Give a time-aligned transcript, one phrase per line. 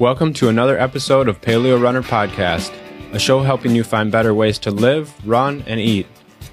[0.00, 2.72] Welcome to another episode of Paleo Runner Podcast,
[3.12, 6.06] a show helping you find better ways to live, run, and eat.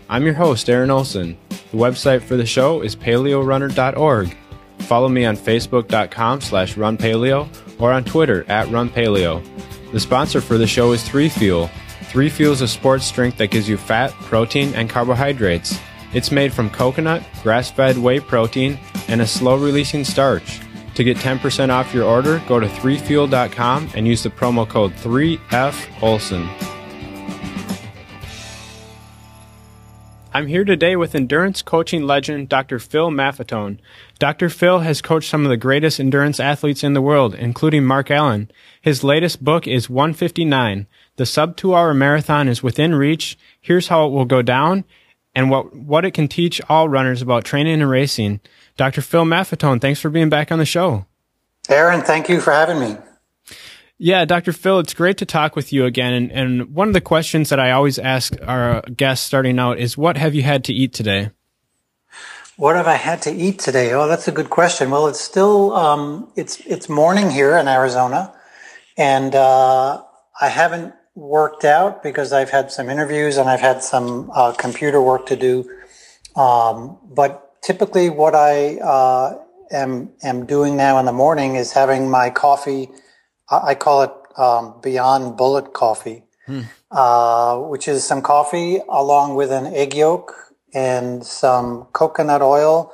[0.09, 1.37] I'm your host, Aaron Olson.
[1.47, 4.35] The website for the show is paleorunner.org.
[4.79, 7.47] Follow me on facebook.com slash runpaleo
[7.79, 9.41] or on Twitter at runpaleo.
[9.93, 11.69] The sponsor for the show is 3 Fuel.
[12.09, 15.79] 3 Fuel is a sports drink that gives you fat, protein, and carbohydrates.
[16.13, 18.77] It's made from coconut, grass-fed whey protein,
[19.07, 20.59] and a slow-releasing starch.
[20.97, 26.49] To get 10% off your order, go to 3fuel.com and use the promo code 3FOLSON.
[30.33, 32.79] I'm here today with endurance coaching legend Dr.
[32.79, 33.77] Phil Maffetone.
[34.17, 34.49] Dr.
[34.49, 38.49] Phil has coached some of the greatest endurance athletes in the world, including Mark Allen.
[38.81, 40.87] His latest book is 159.
[41.17, 43.37] The sub two hour marathon is within reach.
[43.61, 44.83] Here's how it will go down
[45.35, 48.39] and what, what it can teach all runners about training and racing.
[48.77, 49.01] Dr.
[49.01, 51.05] Phil Maffetone, thanks for being back on the show.
[51.69, 52.97] Aaron, thank you for having me.
[53.97, 54.53] Yeah, Dr.
[54.53, 56.13] Phil, it's great to talk with you again.
[56.13, 59.97] And, and one of the questions that I always ask our guests starting out is,
[59.97, 61.31] what have you had to eat today?
[62.57, 63.93] What have I had to eat today?
[63.93, 64.89] Oh, that's a good question.
[64.89, 68.33] Well, it's still um, it's it's morning here in Arizona,
[68.97, 70.01] and uh,
[70.41, 74.99] I haven't worked out because I've had some interviews and I've had some uh, computer
[74.99, 75.69] work to do.
[76.35, 82.09] Um, but typically what I uh, am am doing now in the morning is having
[82.09, 82.87] my coffee.
[83.51, 86.61] I call it um, Beyond Bullet Coffee, hmm.
[86.91, 90.33] uh, which is some coffee along with an egg yolk
[90.73, 92.93] and some coconut oil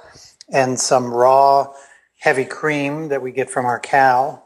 [0.52, 1.72] and some raw
[2.20, 4.42] heavy cream that we get from our cow.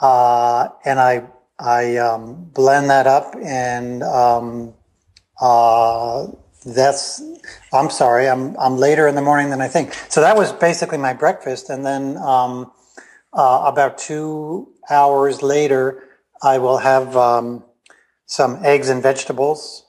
[0.00, 1.24] Uh, and I
[1.58, 4.72] I um, blend that up and um,
[5.38, 6.28] uh,
[6.64, 7.22] that's
[7.72, 9.94] i'm sorry i'm i'm later in the morning than i think.
[10.08, 12.72] So that was basically my breakfast and then um,
[13.32, 16.04] uh, about two hours later
[16.42, 17.64] i will have um,
[18.26, 19.84] some eggs and vegetables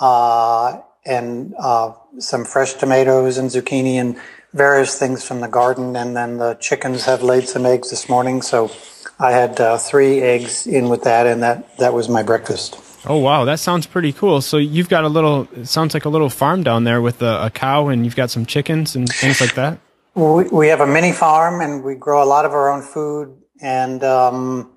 [0.00, 4.16] uh, and uh, some fresh tomatoes and zucchini and
[4.52, 8.42] various things from the garden and then the chickens have laid some eggs this morning.
[8.42, 8.70] So
[9.18, 13.18] i had uh, three eggs in with that and that that was my breakfast Oh
[13.18, 14.40] wow, that sounds pretty cool.
[14.40, 17.46] So you've got a little, it sounds like a little farm down there with a,
[17.46, 19.78] a cow, and you've got some chickens and things like that.
[20.14, 23.36] We, we have a mini farm, and we grow a lot of our own food,
[23.60, 24.72] and um,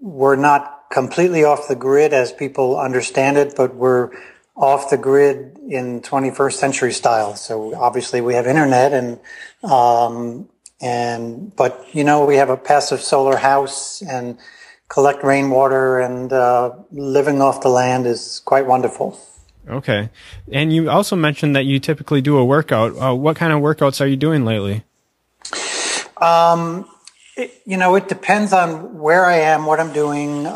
[0.00, 4.10] we're not completely off the grid as people understand it, but we're
[4.54, 7.34] off the grid in 21st century style.
[7.34, 9.18] So obviously we have internet and
[9.64, 10.48] um,
[10.80, 14.38] and but you know we have a passive solar house and
[14.92, 19.18] collect rainwater and uh, living off the land is quite wonderful.
[19.66, 20.10] Okay.
[20.52, 22.92] And you also mentioned that you typically do a workout.
[23.00, 24.84] Uh, what kind of workouts are you doing lately?
[26.18, 26.86] Um,
[27.38, 30.46] it, you know, it depends on where I am, what I'm doing.
[30.46, 30.52] Uh,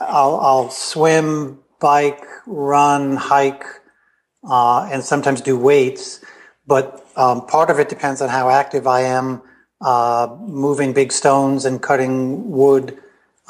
[0.00, 3.64] I'll, I'll, swim, bike, run, hike,
[4.42, 6.20] uh, and sometimes do weights.
[6.66, 9.42] But um, part of it depends on how active I am,
[9.80, 12.98] uh, moving big stones and cutting wood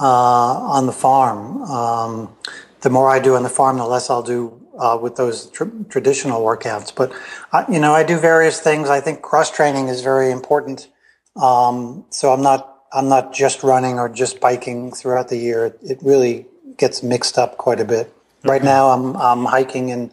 [0.01, 1.63] uh, on the farm.
[1.63, 2.37] Um,
[2.81, 5.65] the more I do on the farm, the less I'll do uh, with those tr-
[5.89, 6.95] traditional workouts.
[6.95, 7.13] But
[7.53, 8.89] I, you know, I do various things.
[8.89, 10.89] I think cross training is very important.
[11.37, 15.67] Um, so I'm not I'm not just running or just biking throughout the year.
[15.67, 16.47] It, it really
[16.77, 18.07] gets mixed up quite a bit.
[18.41, 18.51] Okay.
[18.51, 20.13] Right now, I'm I'm hiking and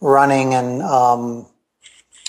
[0.00, 1.46] running and um,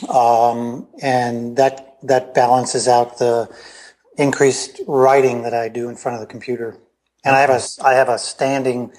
[0.10, 3.50] um, and that that balances out the
[4.18, 6.78] increased writing that I do in front of the computer.
[7.24, 8.92] And I have a, I have a standing,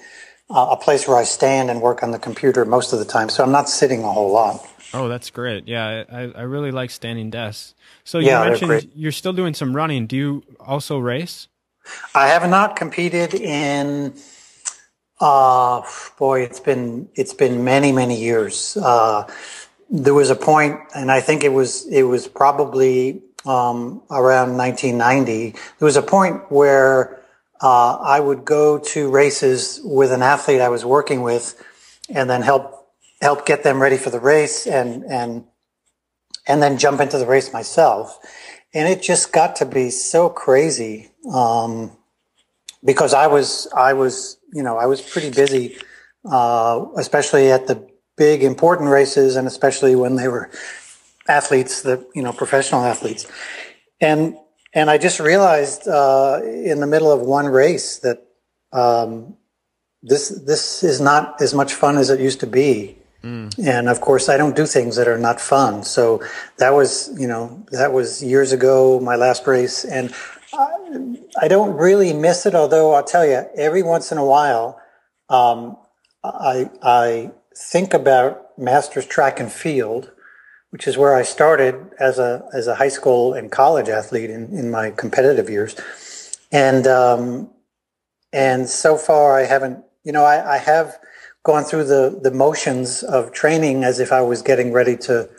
[0.49, 3.29] uh, a place where I stand and work on the computer most of the time.
[3.29, 4.65] So I'm not sitting a whole lot.
[4.93, 5.67] Oh, that's great.
[5.67, 7.73] Yeah, I, I really like standing desks.
[8.03, 10.07] So you yeah, mentioned you're still doing some running.
[10.07, 11.47] Do you also race?
[12.13, 14.13] I have not competed in,
[15.19, 15.83] uh,
[16.17, 18.77] boy, it's been, it's been many, many years.
[18.77, 19.25] Uh,
[19.89, 25.51] there was a point, and I think it was, it was probably um, around 1990,
[25.51, 27.23] there was a point where
[27.61, 31.63] uh, I would go to races with an athlete I was working with,
[32.09, 32.73] and then help
[33.21, 35.45] help get them ready for the race, and and
[36.45, 38.19] and then jump into the race myself.
[38.73, 41.91] And it just got to be so crazy um,
[42.83, 45.77] because I was I was you know I was pretty busy,
[46.29, 50.51] uh, especially at the big important races, and especially when they were
[51.27, 53.27] athletes, the you know professional athletes,
[53.99, 54.37] and
[54.73, 58.27] and I just realized uh, in the middle of one race that
[58.73, 59.37] um,
[60.01, 62.97] this this is not as much fun as it used to be.
[63.23, 63.51] Mm.
[63.65, 65.83] And of course, I don't do things that are not fun.
[65.83, 66.23] So
[66.57, 69.83] that was, you know, that was years ago, my last race.
[69.83, 70.13] And
[70.53, 74.79] I, I don't really miss it, although I'll tell you, every once in a while,
[75.29, 75.77] um,
[76.23, 80.11] I, I think about master's track and field,
[80.71, 84.57] which is where I started as a, as a high school and college athlete in,
[84.57, 85.75] in my competitive years.
[86.51, 87.49] And, um,
[88.33, 90.97] and so far I haven't, you know, I, I have
[91.43, 95.29] gone through the, the motions of training as if I was getting ready to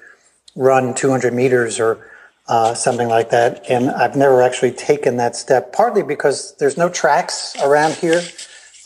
[0.57, 2.07] run 200 meters or
[2.49, 3.65] uh, something like that.
[3.69, 8.23] And I've never actually taken that step, partly because there's no tracks around here.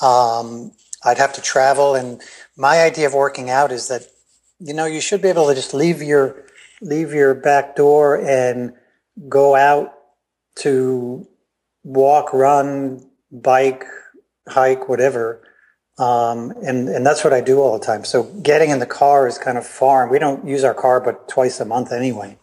[0.02, 0.72] Um,
[1.04, 1.94] I'd have to travel.
[1.94, 2.20] And
[2.56, 4.02] my idea of working out is that,
[4.62, 6.44] you know, you should be able to just leave your,
[6.80, 8.74] leave your back door and
[9.28, 9.92] go out
[10.56, 11.26] to
[11.84, 13.84] walk, run, bike,
[14.48, 15.42] hike, whatever.
[15.98, 18.04] Um, and, and that's what I do all the time.
[18.04, 20.10] So getting in the car is kind of foreign.
[20.10, 22.38] We don't use our car but twice a month anyway.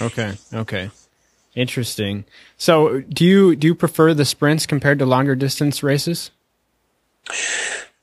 [0.00, 0.34] Okay.
[0.52, 0.90] Okay.
[1.54, 2.24] Interesting.
[2.56, 6.30] So do you, do you prefer the sprints compared to longer distance races?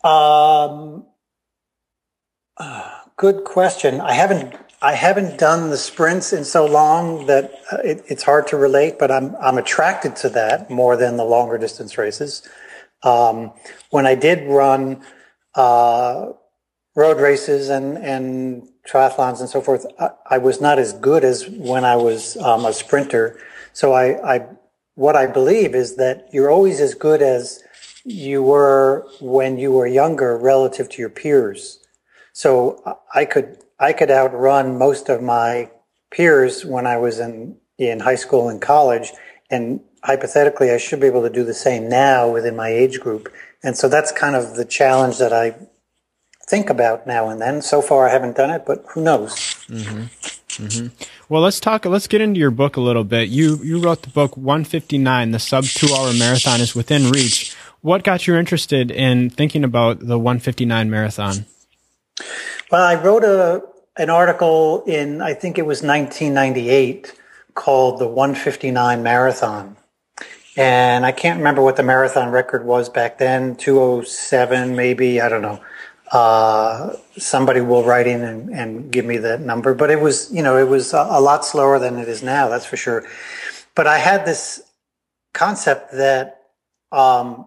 [0.04, 1.06] Um,
[2.58, 4.00] uh, good question.
[4.00, 8.48] I haven't I haven't done the sprints in so long that uh, it, it's hard
[8.48, 12.48] to relate, but I'm I'm attracted to that more than the longer distance races.
[13.04, 13.52] Um,
[13.90, 15.04] when I did run
[15.54, 16.28] uh,
[16.96, 21.48] road races and and triathlons and so forth, I, I, was not as good as
[21.48, 23.38] when I was um, a sprinter.
[23.74, 24.48] So I, I
[24.96, 27.62] what I believe is that you're always as good as
[28.06, 31.80] you were when you were younger relative to your peers.
[32.40, 32.82] So
[33.14, 35.70] I could I could outrun most of my
[36.10, 39.12] peers when I was in, in high school and college.
[39.52, 43.28] And hypothetically, I should be able to do the same now within my age group.
[43.62, 45.54] And so that's kind of the challenge that I
[46.48, 47.62] think about now and then.
[47.62, 49.36] So far, I haven't done it, but who knows?
[49.68, 50.64] Mm-hmm.
[50.64, 50.88] Mm-hmm.
[51.28, 51.84] Well, let's talk.
[51.84, 53.28] Let's get into your book a little bit.
[53.28, 55.32] You you wrote the book 159.
[55.32, 57.54] The sub two hour marathon is within reach.
[57.82, 61.46] What got you interested in thinking about the 159 marathon?
[62.72, 63.64] Well, I wrote a
[63.98, 67.14] an article in I think it was 1998
[67.54, 69.76] called the 159 Marathon.
[70.56, 75.42] And I can't remember what the marathon record was back then, 207 maybe, I don't
[75.42, 75.62] know.
[76.12, 80.42] Uh, somebody will write in and, and, give me that number, but it was, you
[80.42, 83.06] know, it was a, a lot slower than it is now, that's for sure.
[83.76, 84.60] But I had this
[85.34, 86.48] concept that
[86.92, 87.46] um,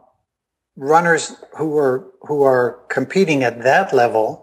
[0.77, 4.42] runners who are who are competing at that level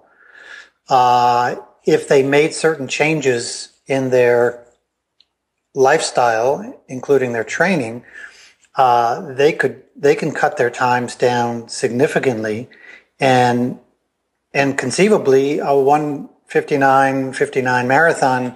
[0.89, 1.55] uh,
[1.85, 4.65] if they made certain changes in their
[5.73, 8.03] lifestyle, including their training,
[8.75, 12.69] uh, they could they can cut their times down significantly,
[13.19, 13.79] and
[14.53, 18.55] and conceivably a 159 59 marathon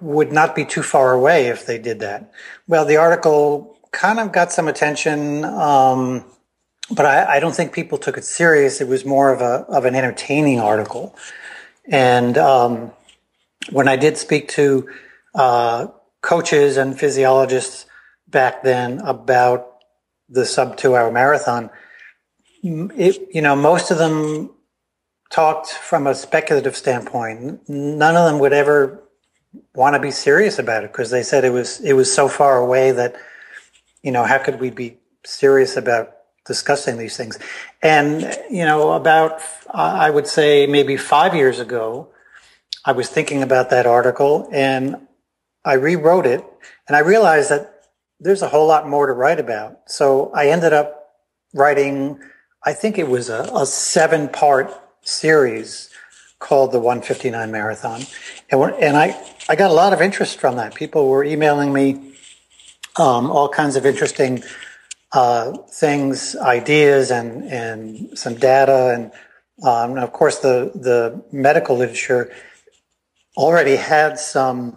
[0.00, 2.32] would not be too far away if they did that.
[2.66, 5.44] Well, the article kind of got some attention.
[5.44, 6.24] Um,
[6.90, 8.80] but I, I, don't think people took it serious.
[8.80, 11.14] It was more of a of an entertaining article.
[11.86, 12.92] And um,
[13.70, 14.88] when I did speak to
[15.34, 15.88] uh,
[16.20, 17.86] coaches and physiologists
[18.28, 19.66] back then about
[20.28, 21.70] the sub two hour marathon,
[22.62, 24.50] it, you know, most of them
[25.30, 27.68] talked from a speculative standpoint.
[27.68, 29.02] None of them would ever
[29.74, 32.58] want to be serious about it because they said it was it was so far
[32.58, 33.16] away that
[34.02, 36.12] you know how could we be serious about
[36.50, 37.38] discussing these things.
[37.80, 39.40] And, you know, about,
[39.72, 42.08] I would say maybe five years ago,
[42.84, 45.06] I was thinking about that article and
[45.64, 46.44] I rewrote it
[46.88, 47.84] and I realized that
[48.18, 49.78] there's a whole lot more to write about.
[49.86, 50.88] So I ended up
[51.54, 52.18] writing,
[52.64, 55.88] I think it was a, a seven part series
[56.40, 58.02] called the 159 Marathon.
[58.50, 59.16] And, and I,
[59.48, 60.74] I got a lot of interest from that.
[60.74, 62.14] People were emailing me
[62.96, 64.42] um, all kinds of interesting
[65.12, 69.06] uh, things, ideas, and and some data, and,
[69.66, 72.32] um, and of course the the medical literature
[73.36, 74.76] already had some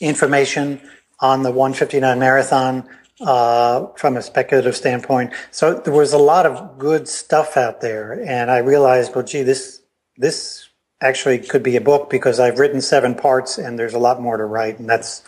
[0.00, 0.80] information
[1.20, 2.88] on the 159 marathon
[3.20, 5.32] uh, from a speculative standpoint.
[5.50, 9.42] So there was a lot of good stuff out there, and I realized, well, gee,
[9.42, 9.82] this
[10.16, 10.68] this
[11.02, 14.38] actually could be a book because I've written seven parts, and there's a lot more
[14.38, 15.22] to write, and that's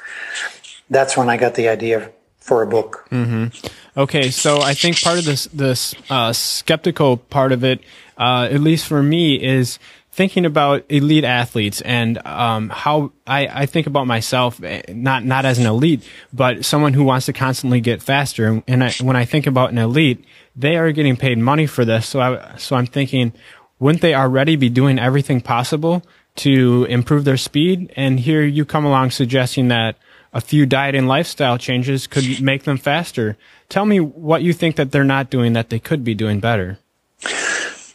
[0.88, 2.10] that's when I got the idea
[2.42, 3.06] for a book.
[3.10, 4.00] Mm-hmm.
[4.00, 7.80] Okay, so I think part of this this uh, skeptical part of it,
[8.18, 9.78] uh, at least for me, is
[10.10, 15.44] thinking about elite athletes and um, how I, I think about myself, eh, not not
[15.44, 18.62] as an elite, but someone who wants to constantly get faster.
[18.66, 20.24] And I, when I think about an elite,
[20.56, 22.08] they are getting paid money for this.
[22.08, 23.32] So I so I'm thinking,
[23.78, 26.02] wouldn't they already be doing everything possible
[26.36, 27.92] to improve their speed?
[27.94, 29.96] And here you come along suggesting that
[30.32, 33.36] a few diet and lifestyle changes could make them faster.
[33.68, 36.78] Tell me what you think that they're not doing that they could be doing better.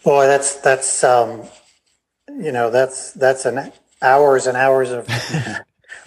[0.04, 1.44] Boy, that's that's um,
[2.30, 5.10] you know that's that's an hours and hours of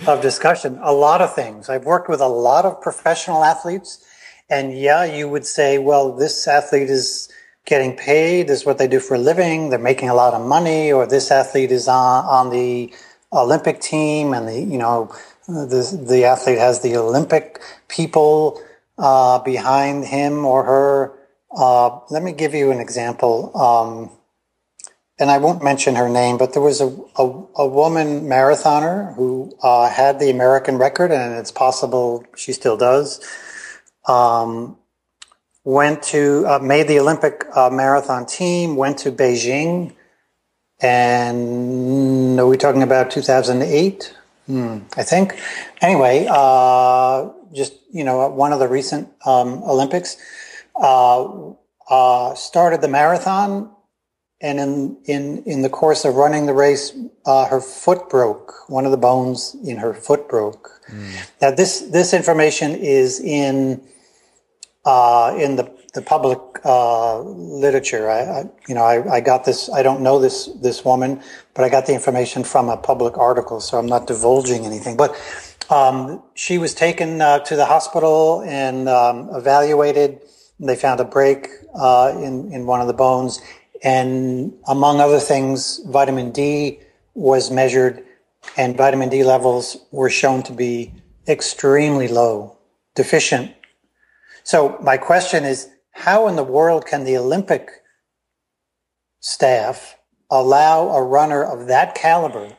[0.07, 0.79] of discussion.
[0.83, 1.69] A lot of things.
[1.69, 4.05] I've worked with a lot of professional athletes,
[4.49, 7.29] and yeah, you would say, well, this athlete is
[7.67, 8.49] getting paid.
[8.49, 9.71] This is what they do for a living.
[9.71, 12.95] They're making a lot of money, or this athlete is on on the
[13.33, 15.13] Olympic team, and the you know
[15.51, 18.61] the the athlete has the Olympic people
[18.99, 21.13] uh, behind him or her.
[21.57, 23.57] Uh, let me give you an example.
[23.57, 24.11] Um,
[25.19, 29.53] and I won't mention her name, but there was a, a, a woman marathoner who
[29.63, 33.21] uh, had the American record, and it's possible she still does.
[34.09, 34.79] Um,
[35.63, 39.95] went to, uh, made the Olympic uh, marathon team, went to Beijing,
[40.81, 44.15] and are we talking about 2008?
[44.51, 45.39] Hmm, I think.
[45.81, 50.17] Anyway, uh, just, you know, one of the recent um, Olympics,
[50.75, 51.53] uh,
[51.89, 53.71] uh, started the marathon
[54.41, 58.53] and in in in the course of running the race, uh, her foot broke.
[58.69, 60.81] One of the bones in her foot broke.
[60.91, 61.31] Mm.
[61.41, 63.87] Now this this information is in
[64.85, 68.11] uh, in the the public uh, literature.
[68.11, 69.71] I, I, you know I, I got this.
[69.71, 71.23] I don't know this this woman,
[71.55, 74.97] but I got the information from a public article, so I'm not divulging anything.
[74.97, 75.17] But
[75.71, 80.21] um, she was taken uh, to the hospital and um, evaluated.
[80.59, 83.41] They found a break uh, in in one of the bones
[83.83, 86.81] and among other things, vitamin D
[87.15, 88.05] was measured
[88.57, 90.93] and vitamin D levels were shown to be
[91.29, 92.59] extremely low,
[92.95, 93.55] deficient.
[94.43, 97.71] So my question is, how in the world can the Olympic
[99.21, 99.97] staff
[100.31, 102.57] allow a runner of that caliber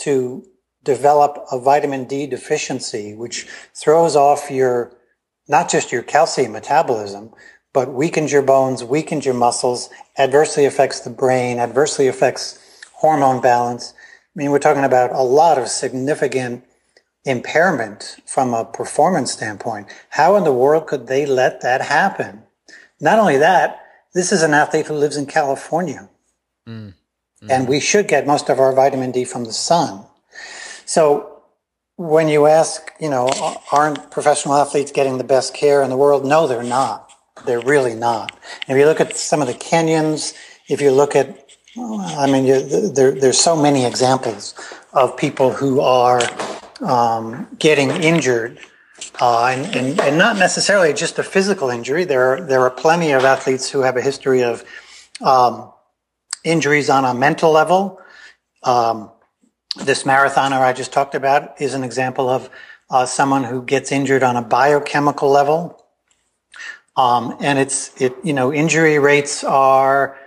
[0.00, 0.44] to
[0.82, 4.96] develop a vitamin D deficiency, which throws off your,
[5.48, 7.32] not just your calcium metabolism,
[7.72, 12.58] but weakens your bones, weakens your muscles, adversely affects the brain, adversely affects
[12.94, 13.92] hormone balance.
[13.94, 16.64] I mean, we're talking about a lot of significant
[17.24, 19.88] impairment from a performance standpoint.
[20.10, 22.45] How in the world could they let that happen?
[23.00, 23.82] Not only that,
[24.14, 26.08] this is an athlete who lives in California.
[26.66, 26.94] Mm.
[27.42, 27.50] Mm.
[27.50, 30.04] And we should get most of our vitamin D from the sun.
[30.84, 31.42] So
[31.96, 33.28] when you ask, you know,
[33.72, 36.24] aren't professional athletes getting the best care in the world?
[36.24, 37.10] No, they're not.
[37.44, 38.38] They're really not.
[38.68, 40.34] If you look at some of the Kenyans,
[40.68, 41.28] if you look at,
[41.78, 42.46] I mean,
[42.94, 44.54] there, there's so many examples
[44.92, 46.22] of people who are
[46.80, 48.58] um, getting injured,
[49.20, 52.04] uh, and, and, and, not necessarily just a physical injury.
[52.04, 54.64] There are, there are plenty of athletes who have a history of
[55.22, 55.72] um,
[56.44, 58.00] injuries on a mental level.
[58.62, 59.10] Um,
[59.84, 62.50] this marathoner I just talked about is an example of
[62.90, 65.82] uh, someone who gets injured on a biochemical level.
[66.96, 70.18] Um, and it's, it, you know, injury rates are,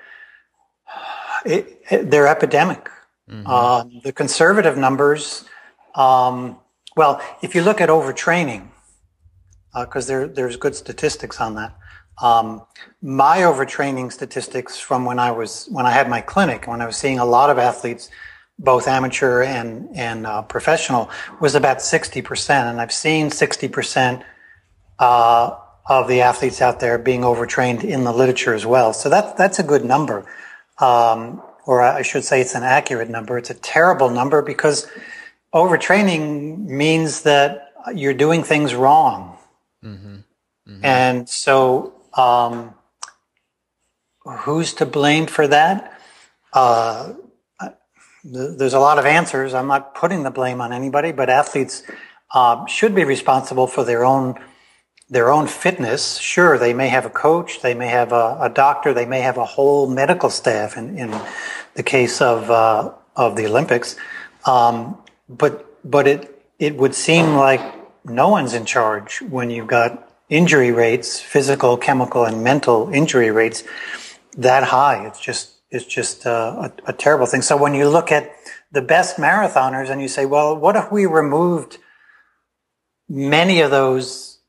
[1.45, 2.89] it, it, they're epidemic.
[3.29, 3.47] Mm-hmm.
[3.47, 5.45] Um, the conservative numbers,
[5.95, 6.57] um,
[6.95, 8.67] well, if you look at overtraining,
[9.73, 11.75] because uh, there, there's good statistics on that.
[12.21, 12.63] Um,
[13.01, 16.97] my overtraining statistics from when I was when I had my clinic, when I was
[16.97, 18.09] seeing a lot of athletes,
[18.57, 21.09] both amateur and and uh, professional,
[21.39, 24.23] was about sixty percent, and I've seen sixty percent
[24.99, 25.55] uh,
[25.89, 28.93] of the athletes out there being overtrained in the literature as well.
[28.93, 30.23] So that, that's a good number.
[30.77, 33.37] Um, or I should say it's an accurate number.
[33.37, 34.87] It's a terrible number because
[35.53, 39.38] overtraining means that you're doing things wrong.
[39.83, 40.15] Mm-hmm.
[40.67, 40.85] Mm-hmm.
[40.85, 42.73] And so, um,
[44.23, 45.99] who's to blame for that?
[46.53, 47.13] Uh,
[48.23, 49.53] there's a lot of answers.
[49.53, 51.83] I'm not putting the blame on anybody, but athletes
[52.33, 54.35] uh, should be responsible for their own
[55.11, 56.19] their own fitness.
[56.19, 59.37] Sure, they may have a coach, they may have a, a doctor, they may have
[59.37, 60.77] a whole medical staff.
[60.77, 61.19] In, in
[61.73, 63.95] the case of uh, of the Olympics,
[64.45, 64.97] um,
[65.29, 67.61] but but it it would seem like
[68.05, 73.63] no one's in charge when you've got injury rates, physical, chemical, and mental injury rates
[74.37, 75.05] that high.
[75.07, 77.41] It's just it's just uh, a, a terrible thing.
[77.41, 78.31] So when you look at
[78.71, 81.77] the best marathoners and you say, well, what if we removed
[83.07, 84.39] many of those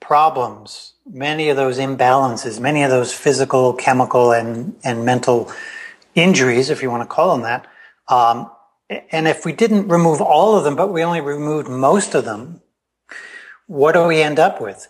[0.00, 5.50] problems, many of those imbalances, many of those physical, chemical, and, and mental
[6.14, 7.66] injuries, if you want to call them that.
[8.08, 8.50] Um,
[9.10, 12.60] and if we didn't remove all of them, but we only removed most of them,
[13.66, 14.88] what do we end up with?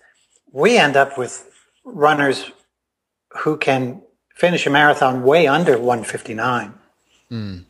[0.51, 1.49] We end up with
[1.85, 2.51] runners
[3.39, 4.03] who can
[4.35, 6.75] finish a marathon way under 159.
[7.31, 7.65] Mm.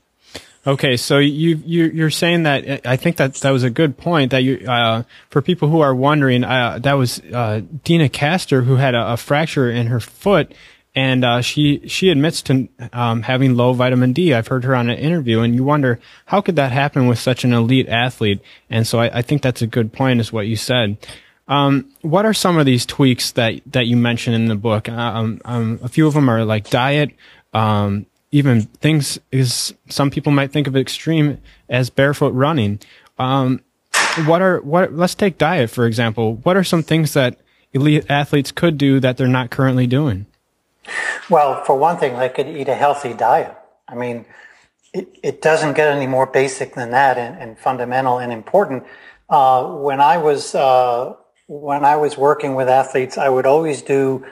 [0.64, 4.30] Okay, so you, you are saying that I think that that was a good point
[4.30, 8.76] that you uh, for people who are wondering uh, that was uh, Deena Kastor who
[8.76, 10.54] had a, a, fracture in her foot
[10.94, 14.34] and uh, she she admits to um, having low vitamin D.
[14.34, 17.44] I've heard her on an interview, and you wonder how could that happen with such
[17.44, 18.40] an elite athlete.
[18.68, 20.98] And so I, I think that's a good point, is what you said.
[21.48, 24.88] Um, what are some of these tweaks that that you mentioned in the book?
[24.88, 27.10] Um, um, a few of them are like diet,
[27.54, 32.80] um, even things is some people might think of extreme as barefoot running.
[33.18, 33.60] Um,
[34.26, 34.92] what are what?
[34.92, 36.36] Let's take diet for example.
[36.36, 37.40] What are some things that
[37.72, 40.26] elite athletes could do that they're not currently doing?
[41.30, 43.56] Well, for one thing, they could eat a healthy diet.
[43.88, 44.26] I mean,
[44.92, 48.84] it, it doesn't get any more basic than that and, and fundamental and important.
[49.28, 51.14] Uh, when I was uh,
[51.48, 54.26] when I was working with athletes, I would always do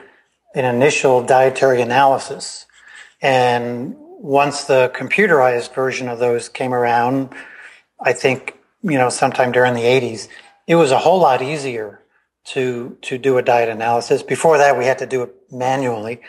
[0.53, 2.65] an initial dietary analysis,
[3.21, 7.33] and once the computerized version of those came around,
[7.99, 10.27] I think you know sometime during the '80s,
[10.67, 12.00] it was a whole lot easier
[12.43, 14.23] to to do a diet analysis.
[14.23, 16.21] Before that, we had to do it manually.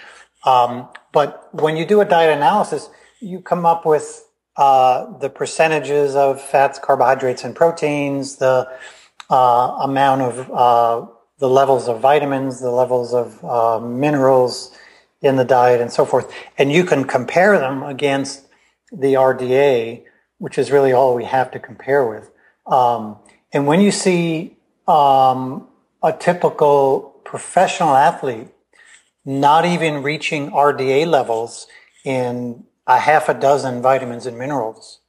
[0.45, 2.89] Um, but when you do a diet analysis,
[3.21, 4.25] you come up with
[4.57, 8.69] uh, the percentages of fats, carbohydrates, and proteins, the
[9.31, 11.07] uh, amount of uh,
[11.39, 14.77] the levels of vitamins, the levels of uh, minerals
[15.23, 16.33] in the diet, and so forth.
[16.59, 18.47] And you can compare them against
[18.93, 20.05] the RDA,
[20.39, 22.31] which is really all we have to compare with.
[22.67, 23.17] Um,
[23.53, 25.69] and when you see um,
[26.03, 28.49] a typical professional athlete
[29.25, 31.67] not even reaching RDA levels
[32.05, 35.01] in a half a dozen vitamins and minerals.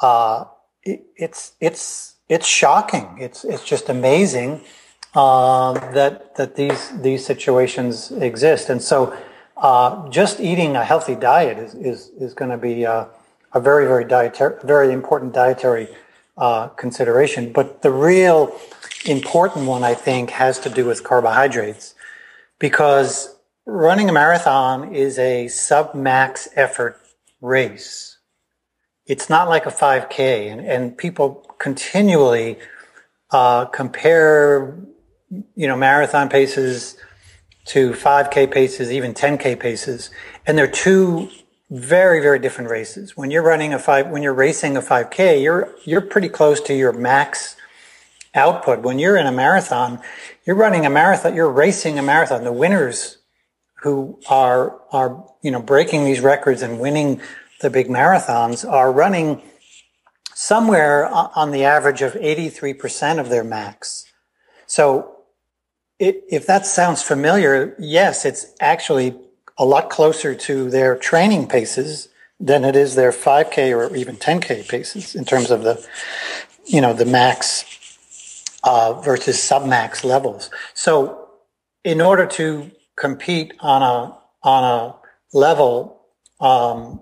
[0.00, 0.44] Uh,
[0.82, 3.16] it, it's it's it's shocking.
[3.18, 4.60] It's it's just amazing
[5.14, 8.68] uh, that that these these situations exist.
[8.68, 9.16] And so,
[9.56, 13.08] uh, just eating a healthy diet is is is going to be a
[13.56, 15.88] very very dietary very important dietary
[16.38, 17.52] uh, consideration.
[17.52, 18.56] But the real
[19.04, 21.94] important one, I think, has to do with carbohydrates,
[22.58, 27.00] because running a marathon is a sub max effort
[27.40, 28.18] race.
[29.06, 32.58] It's not like a 5K, and, and people continually
[33.30, 34.78] uh, compare,
[35.54, 36.96] you know, marathon paces
[37.66, 40.10] to 5K paces, even 10K paces,
[40.46, 41.30] and they're two
[41.70, 43.16] very, very different races.
[43.16, 46.74] When you're running a five, when you're racing a 5K, you're you're pretty close to
[46.74, 47.56] your max
[48.34, 48.80] output.
[48.80, 50.00] When you're in a marathon,
[50.44, 52.44] you're running a marathon, you're racing a marathon.
[52.44, 53.18] The winners
[53.82, 57.20] who are are you know breaking these records and winning
[57.60, 59.42] the big marathons are running
[60.34, 64.04] somewhere on the average of 83% of their max.
[64.66, 65.16] So
[65.98, 69.16] it, if that sounds familiar, yes, it's actually
[69.58, 72.08] a lot closer to their training paces
[72.40, 75.84] than it is their 5K or even 10K paces in terms of the,
[76.64, 77.64] you know, the max
[78.62, 80.50] uh, versus submax levels.
[80.74, 81.28] So
[81.84, 86.00] in order to compete on a on a level
[86.40, 87.00] um,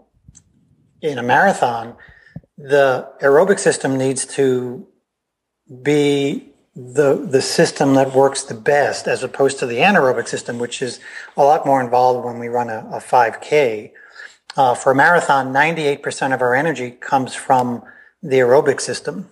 [1.03, 1.97] in a marathon,
[2.57, 4.87] the aerobic system needs to
[5.83, 10.83] be the the system that works the best, as opposed to the anaerobic system, which
[10.83, 11.01] is
[11.37, 13.93] a lot more involved when we run a, a 5K.
[14.59, 17.83] Uh, for a marathon, 98% of our energy comes from
[18.23, 19.31] the aerobic system.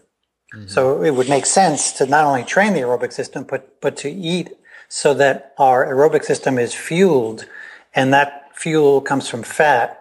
[0.55, 0.69] Mm-hmm.
[0.69, 4.11] So it would make sense to not only train the aerobic system, but but to
[4.11, 4.51] eat
[4.89, 7.47] so that our aerobic system is fueled
[7.95, 10.01] and that fuel comes from fat.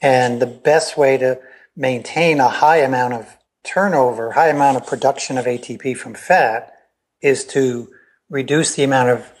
[0.00, 1.38] And the best way to
[1.76, 6.72] maintain a high amount of turnover, high amount of production of ATP from fat
[7.20, 7.90] is to
[8.28, 9.32] reduce the amount of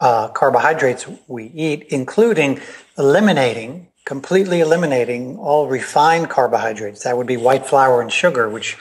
[0.00, 2.60] uh, carbohydrates we eat, including
[2.96, 7.02] eliminating, completely eliminating all refined carbohydrates.
[7.02, 8.76] That would be white flour and sugar, which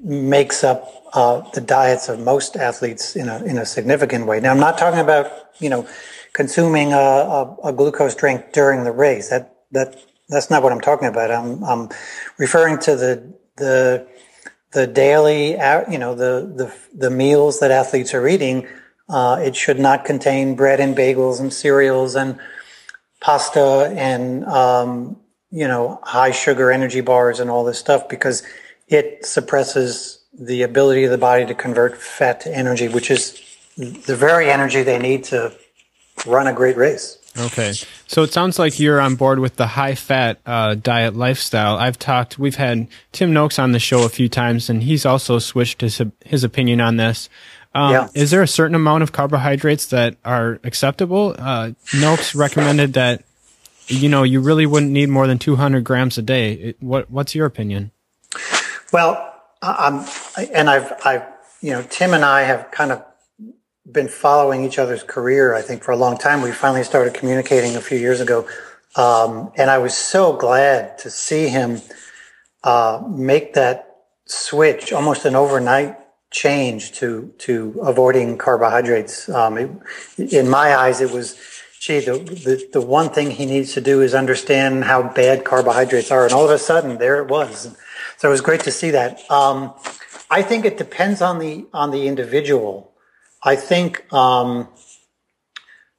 [0.00, 4.38] makes up uh, the diets of most athletes in a in a significant way.
[4.40, 5.88] Now, I'm not talking about you know
[6.32, 9.30] consuming a, a, a glucose drink during the race.
[9.30, 9.96] That that
[10.28, 11.30] that's not what I'm talking about.
[11.30, 11.88] I'm I'm
[12.38, 14.06] referring to the the
[14.72, 15.50] the daily
[15.90, 18.66] you know the the the meals that athletes are eating.
[19.08, 22.38] Uh, it should not contain bread and bagels and cereals and
[23.20, 25.16] pasta and um,
[25.50, 28.42] you know high sugar energy bars and all this stuff because
[28.88, 33.42] it suppresses the ability of the body to convert fat to energy, which is
[33.76, 35.52] the very energy they need to
[36.26, 37.18] run a great race.
[37.38, 37.74] Okay.
[38.06, 41.76] So it sounds like you're on board with the high fat uh, diet lifestyle.
[41.76, 45.38] I've talked, we've had Tim Noakes on the show a few times, and he's also
[45.38, 47.28] switched his, his opinion on this.
[47.74, 48.08] Um, yeah.
[48.14, 51.34] Is there a certain amount of carbohydrates that are acceptable?
[51.38, 53.22] Uh, Noakes recommended that
[53.88, 56.52] you know, you really wouldn't need more than 200 grams a day.
[56.52, 57.92] It, what, what's your opinion?
[58.92, 60.06] Well, I'm,
[60.52, 61.22] and I've, I've,
[61.60, 63.04] you know, Tim and I have kind of
[63.90, 66.42] been following each other's career, I think, for a long time.
[66.42, 68.46] We finally started communicating a few years ago.
[68.96, 71.82] Um, and I was so glad to see him
[72.64, 75.96] uh, make that switch, almost an overnight
[76.30, 79.28] change to to avoiding carbohydrates.
[79.28, 81.38] Um, it, in my eyes, it was,
[81.78, 86.10] gee, the, the the one thing he needs to do is understand how bad carbohydrates
[86.10, 87.76] are, and all of a sudden, there it was.
[88.16, 89.30] So it was great to see that.
[89.30, 89.74] Um,
[90.30, 92.85] I think it depends on the on the individual.
[93.46, 94.68] I think, um,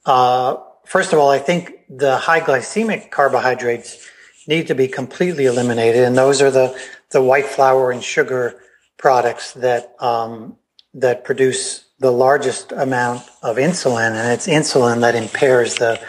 [0.05, 4.05] uh, first of all, I think the high glycemic carbohydrates
[4.47, 6.77] need to be completely eliminated, and those are the
[7.12, 8.60] the white flour and sugar
[8.97, 10.57] products that um,
[10.93, 16.01] that produce the largest amount of insulin, and it's insulin that impairs the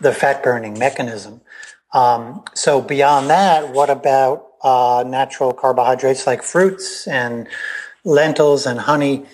[0.00, 1.42] the fat burning mechanism.
[1.92, 7.48] Um, so beyond that, what about uh, natural carbohydrates like fruits and
[8.02, 9.26] lentils and honey?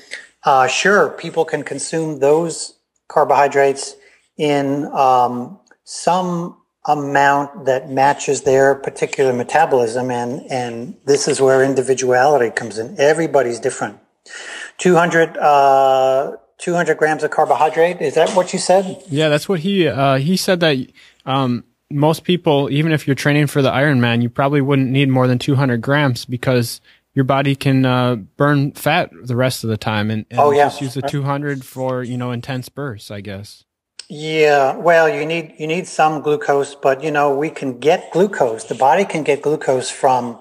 [0.44, 2.74] Uh, sure, people can consume those
[3.08, 3.94] carbohydrates
[4.36, 12.50] in um, some amount that matches their particular metabolism, and and this is where individuality
[12.50, 12.98] comes in.
[12.98, 13.98] Everybody's different.
[14.78, 18.00] 200, uh, 200 grams of carbohydrate.
[18.00, 19.02] Is that what you said?
[19.08, 20.78] Yeah, that's what he uh, he said that.
[21.24, 25.26] Um, most people, even if you're training for the Ironman, you probably wouldn't need more
[25.26, 26.80] than 200 grams because
[27.14, 30.66] your body can uh, burn fat the rest of the time, and, and oh yeah,
[30.66, 33.64] just use the 200 for you know intense bursts, I guess.
[34.08, 38.64] Yeah, well, you need you need some glucose, but you know we can get glucose.
[38.64, 40.38] The body can get glucose from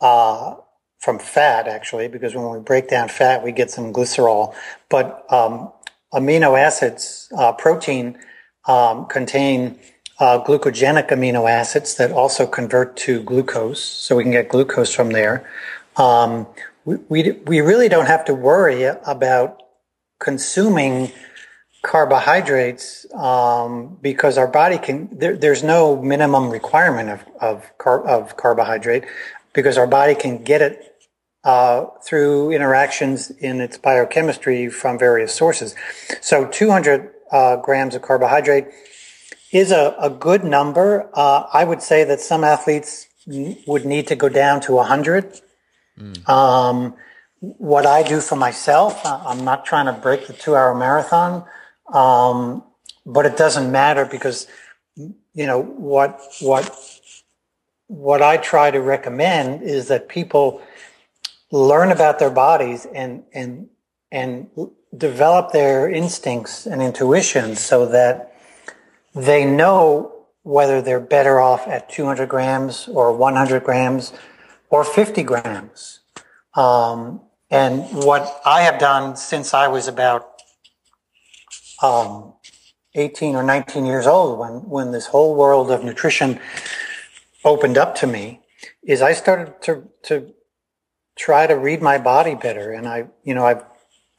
[0.00, 0.56] uh,
[0.98, 4.54] from fat actually, because when we break down fat, we get some glycerol.
[4.88, 5.72] But um,
[6.12, 8.18] amino acids, uh, protein,
[8.66, 9.78] um, contain
[10.18, 15.10] uh, glucogenic amino acids that also convert to glucose, so we can get glucose from
[15.10, 15.48] there
[15.98, 16.46] um,
[16.84, 19.62] we, we, we really don't have to worry about
[20.18, 21.12] consuming
[21.82, 28.36] carbohydrates um, because our body can there, there's no minimum requirement of of, car, of
[28.36, 29.04] carbohydrate
[29.52, 30.96] because our body can get it
[31.44, 35.74] uh, through interactions in its biochemistry from various sources.
[36.20, 38.66] So 200 uh, grams of carbohydrate
[39.52, 41.08] is a, a good number.
[41.14, 43.06] Uh, I would say that some athletes
[43.66, 45.40] would need to go down to 100
[45.98, 46.28] Mm.
[46.28, 46.94] Um,
[47.40, 51.44] what I do for myself, I'm not trying to break the two hour marathon,
[51.92, 52.64] um,
[53.06, 54.46] but it doesn't matter because,
[54.96, 56.76] you know, what, what,
[57.86, 60.60] what I try to recommend is that people
[61.50, 63.68] learn about their bodies and, and,
[64.10, 64.50] and
[64.96, 68.34] develop their instincts and intuitions so that
[69.14, 74.12] they know whether they're better off at 200 grams or 100 grams
[74.70, 76.00] or 50 grams.
[76.54, 80.42] Um, and what I have done since I was about
[81.82, 82.34] um,
[82.94, 86.40] 18 or 19 years old, when, when this whole world of nutrition
[87.44, 88.40] opened up to me,
[88.82, 90.34] is I started to, to
[91.16, 92.72] try to read my body better.
[92.72, 93.62] And I, you know, I've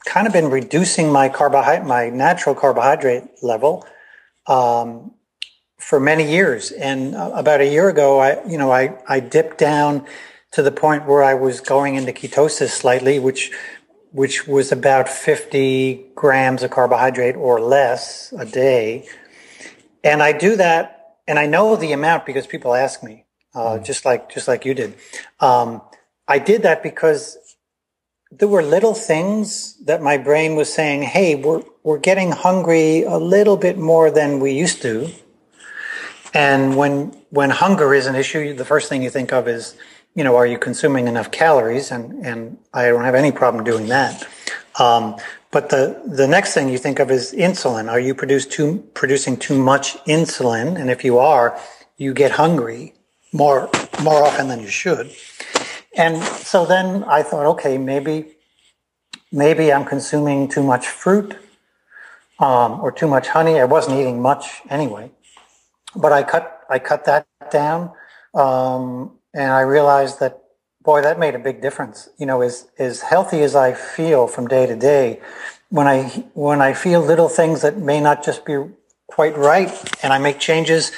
[0.06, 3.86] kind of been reducing my carbohydrate, my natural carbohydrate level,
[4.46, 5.12] um,
[5.78, 6.72] for many years.
[6.72, 10.06] And uh, about a year ago, I, you know, I, I dipped down
[10.52, 13.52] to the point where I was going into ketosis slightly, which
[14.12, 19.08] which was about 50 grams of carbohydrate or less a day.
[20.02, 23.84] And I do that, and I know the amount because people ask me, uh, mm.
[23.84, 24.94] just like just like you did.
[25.38, 25.82] Um,
[26.26, 27.38] I did that because
[28.32, 33.18] there were little things that my brain was saying, "Hey, we're we're getting hungry a
[33.18, 35.10] little bit more than we used to."
[36.32, 39.76] And when when hunger is an issue, the first thing you think of is
[40.14, 41.90] you know, are you consuming enough calories?
[41.90, 44.26] And, and I don't have any problem doing that.
[44.78, 45.16] Um,
[45.50, 47.90] but the, the next thing you think of is insulin.
[47.90, 50.80] Are you produce too, producing too much insulin?
[50.80, 51.58] And if you are,
[51.96, 52.94] you get hungry
[53.32, 53.68] more,
[54.02, 55.10] more often than you should.
[55.96, 58.36] And so then I thought, okay, maybe,
[59.32, 61.36] maybe I'm consuming too much fruit,
[62.38, 63.60] um, or too much honey.
[63.60, 65.10] I wasn't eating much anyway,
[65.96, 67.92] but I cut, I cut that down.
[68.34, 70.40] Um, and I realized that
[70.82, 72.08] boy, that made a big difference.
[72.18, 75.20] You know, as as healthy as I feel from day to day,
[75.68, 78.56] when I when I feel little things that may not just be
[79.06, 79.70] quite right,
[80.02, 80.92] and I make changes,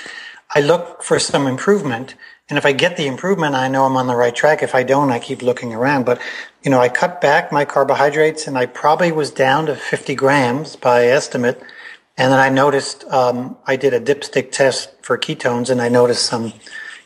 [0.55, 2.15] I look for some improvement.
[2.49, 4.63] And if I get the improvement, I know I'm on the right track.
[4.63, 6.05] If I don't, I keep looking around.
[6.05, 6.21] But
[6.63, 10.77] you know, I cut back my carbohydrates, and I probably was down to 50 grams
[10.77, 11.63] by estimate.
[12.19, 16.27] And then I noticed um, I did a dipstick test for ketones, and I noticed
[16.27, 16.53] some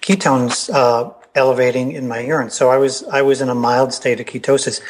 [0.03, 2.51] ketones uh, elevating in my urine.
[2.51, 4.81] So I was I was in a mild state of ketosis.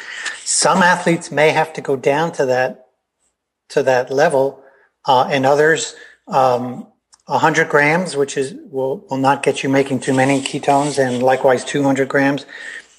[0.43, 2.87] Some athletes may have to go down to that
[3.69, 4.63] to that level,
[5.05, 5.95] uh, and others.
[6.27, 6.87] Um,
[7.25, 11.65] 100 grams, which is will, will not get you making too many ketones, and likewise
[11.65, 12.45] 200 grams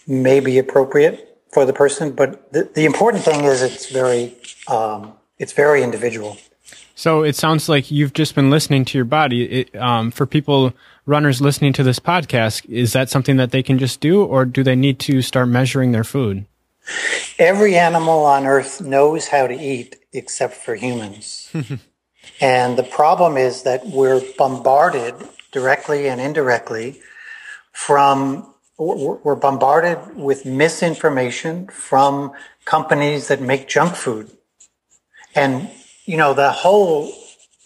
[0.07, 2.13] may be appropriate for the person.
[2.13, 4.35] But the, the important thing is it's very
[4.69, 6.37] um, it's very individual.
[6.99, 9.61] So it sounds like you've just been listening to your body.
[9.61, 10.73] It, um, for people,
[11.07, 14.65] runners listening to this podcast, is that something that they can just do, or do
[14.65, 16.47] they need to start measuring their food?
[17.39, 21.53] Every animal on earth knows how to eat except for humans.
[22.41, 25.15] and the problem is that we're bombarded
[25.53, 27.01] directly and indirectly
[27.71, 32.33] from, we're bombarded with misinformation from
[32.65, 34.33] companies that make junk food.
[35.37, 35.71] And
[36.09, 37.13] you know the whole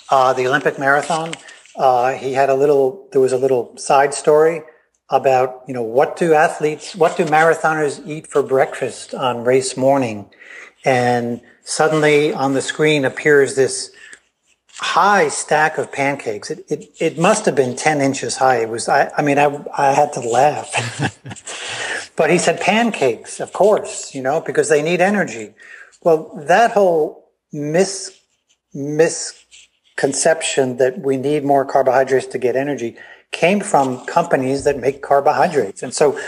[0.09, 1.33] uh, the Olympic marathon,
[1.75, 3.07] uh, he had a little.
[3.11, 4.61] There was a little side story
[5.09, 10.29] about you know what do athletes, what do marathoners eat for breakfast on race morning,
[10.83, 13.91] and suddenly on the screen appears this
[14.77, 16.49] high stack of pancakes.
[16.51, 18.57] It, it, it must have been 10 inches high.
[18.57, 20.71] It was, I, I mean, I, I had to laugh.
[22.15, 25.53] but he said pancakes, of course, you know, because they need energy.
[26.01, 28.19] Well, that whole mis,
[28.73, 32.97] misconception that we need more carbohydrates to get energy
[33.31, 35.83] came from companies that make carbohydrates.
[35.83, 36.19] And so,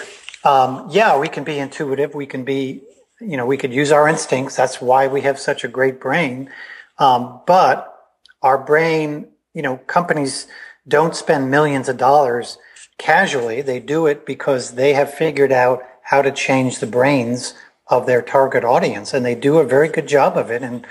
[0.43, 2.15] um, yeah, we can be intuitive.
[2.15, 2.81] We can be,
[3.19, 4.55] you know, we could use our instincts.
[4.55, 6.49] That's why we have such a great brain.
[6.97, 7.96] Um, but
[8.47, 10.47] our brain, you know, companies
[10.87, 12.57] don't spend millions of dollars
[12.97, 13.61] casually.
[13.61, 17.53] They do it because they have figured out how to change the brains
[17.87, 20.63] of their target audience, and they do a very good job of it.
[20.63, 20.87] And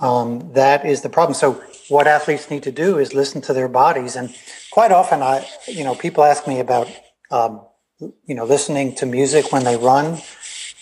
[0.00, 1.34] um, that is the problem.
[1.34, 4.16] So, what athletes need to do is listen to their bodies.
[4.16, 4.34] And
[4.72, 6.88] quite often, I, you know, people ask me about,
[7.30, 7.60] um,
[8.00, 10.18] you know, listening to music when they run.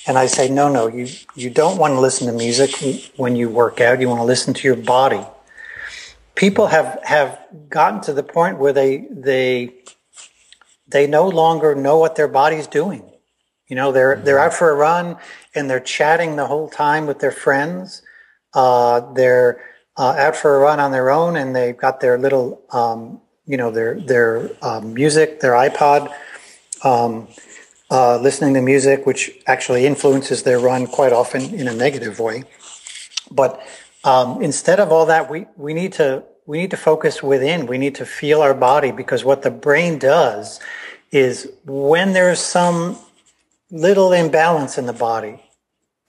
[0.07, 3.51] And I say, no, no, you, you don't want to listen to music when you
[3.51, 4.01] work out.
[4.01, 5.25] You want to listen to your body
[6.35, 9.75] people have have gotten to the point where they they
[10.89, 13.11] they no longer know what their body's doing.
[13.69, 15.17] You know, they're they're out for a run
[15.55, 18.03] and they're chatting the whole time with their friends.
[18.53, 19.61] Uh, they're
[19.97, 23.57] uh, out for a run on their own, and they've got their little, um, you
[23.57, 26.13] know, their their uh, music, their iPod,
[26.83, 27.29] um,
[27.91, 32.45] uh, listening to music, which actually influences their run quite often in a negative way.
[33.31, 33.65] But
[34.05, 37.67] um, instead of all that, we, we need to we need to focus within.
[37.67, 40.61] We need to feel our body because what the brain does
[41.11, 42.99] is when there's some
[43.71, 45.43] little imbalance in the body,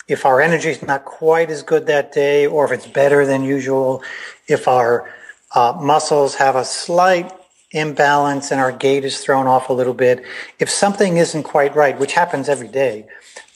[0.08, 3.44] if our energy is not quite as good that day, or if it's better than
[3.44, 4.04] usual,
[4.48, 5.10] if our
[5.54, 7.32] uh, muscles have a slight
[7.72, 10.24] imbalance and our gait is thrown off a little bit,
[10.60, 13.08] if something isn't quite right, which happens every day,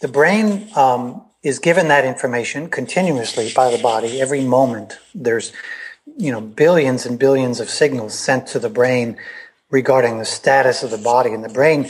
[0.02, 4.98] the brain um, is given that information continuously by the body every moment.
[5.16, 5.54] There's,
[6.18, 9.18] you know, billions and billions of signals sent to the brain
[9.70, 11.90] regarding the status of the body, and the brain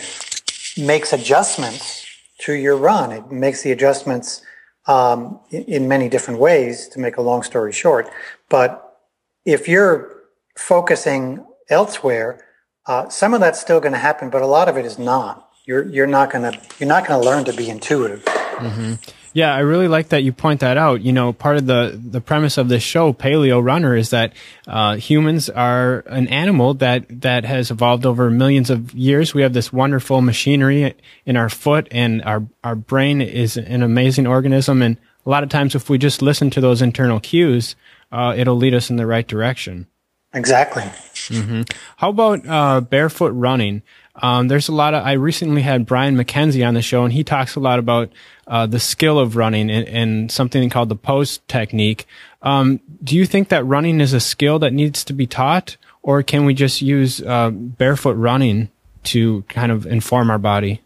[0.78, 2.06] makes adjustments
[2.40, 3.12] to your run.
[3.12, 4.42] It makes the adjustments
[4.86, 6.88] um, in, many different ways.
[6.90, 8.10] To make a long story short,
[8.50, 9.00] but
[9.46, 10.24] if you're
[10.58, 12.46] focusing elsewhere,
[12.86, 15.50] uh, some of that's still going to happen, but a lot of it is not.
[15.66, 18.24] You're you're not going to you're not going to learn to be intuitive
[18.60, 18.94] Mm-hmm.
[19.34, 21.02] Yeah, I really like that you point that out.
[21.02, 24.34] You know, part of the, the premise of this show, Paleo Runner, is that
[24.68, 29.34] uh, humans are an animal that, that has evolved over millions of years.
[29.34, 30.96] We have this wonderful machinery
[31.26, 34.82] in our foot, and our, our brain is an amazing organism.
[34.82, 37.76] And a lot of times, if we just listen to those internal cues,
[38.12, 39.86] uh, it'll lead us in the right direction.
[40.34, 40.84] Exactly.
[40.84, 41.62] Mm-hmm.
[41.98, 43.82] How about uh, barefoot running?
[44.16, 45.06] Um, there's a lot of.
[45.06, 48.12] I recently had Brian MacKenzie on the show, and he talks a lot about
[48.48, 52.06] uh, the skill of running and, and, something called the Pose technique.
[52.42, 56.22] Um, do you think that running is a skill that needs to be taught, or
[56.22, 58.70] can we just use uh, barefoot running
[59.04, 60.82] to kind of inform our body?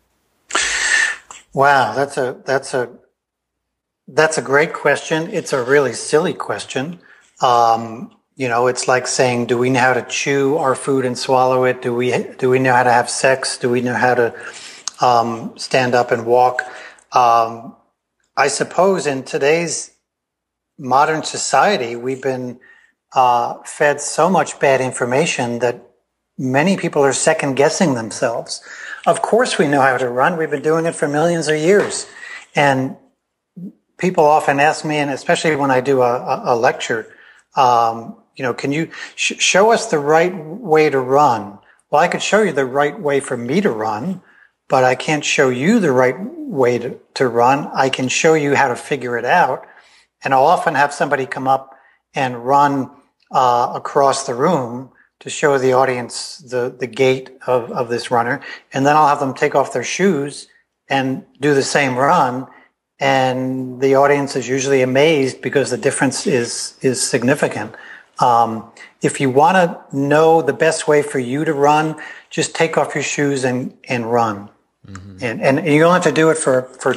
[1.53, 2.89] Wow, that's a that's a
[4.07, 5.29] that's a great question.
[5.31, 6.99] It's a really silly question.
[7.41, 11.17] Um, you know, it's like saying, do we know how to chew our food and
[11.17, 11.81] swallow it?
[11.81, 13.57] Do we, do we know how to have sex?
[13.57, 14.33] Do we know how to
[15.01, 16.63] um, stand up and walk?
[17.11, 17.75] Um,
[18.35, 19.91] I suppose in today's
[20.79, 22.59] modern society, we've been
[23.13, 25.83] uh, fed so much bad information that
[26.35, 28.63] many people are second guessing themselves.
[29.05, 30.37] Of course, we know how to run.
[30.37, 32.07] We've been doing it for millions of years.
[32.55, 32.97] And
[33.99, 37.13] people often ask me, and especially when I do a, a lecture,
[37.55, 41.59] um, you know, can you sh- show us the right way to run?
[41.89, 44.21] Well, I could show you the right way for me to run,
[44.67, 47.69] but I can't show you the right way to, to run.
[47.73, 49.67] I can show you how to figure it out.
[50.23, 51.75] And I'll often have somebody come up
[52.15, 52.89] and run
[53.31, 58.41] uh, across the room to show the audience the, the gait of, of this runner.
[58.73, 60.47] And then I'll have them take off their shoes
[60.89, 62.47] and do the same run.
[62.99, 67.75] And the audience is usually amazed because the difference is, is significant.
[68.19, 68.71] Um,
[69.01, 72.95] if you want to know the best way for you to run, just take off
[72.95, 74.49] your shoes and, and run.
[74.87, 75.17] Mm-hmm.
[75.21, 76.95] And, and you don't have to do it for, for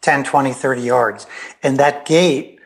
[0.00, 1.26] 10, 20, 30 yards.
[1.62, 2.58] And that gait,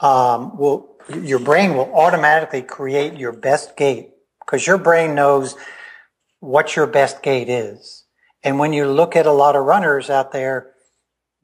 [0.00, 0.88] um, will,
[1.22, 5.56] your brain will automatically create your best gait because your brain knows
[6.40, 8.04] what your best gait is.
[8.42, 10.72] And when you look at a lot of runners out there,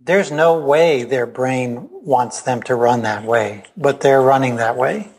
[0.01, 4.77] there's no way their brain wants them to run that way, but they're running that
[4.77, 5.11] way.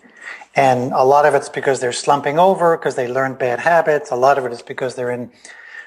[0.58, 4.10] And a lot of it's because they're slumping over because they learned bad habits.
[4.10, 5.32] A lot of it is because they're in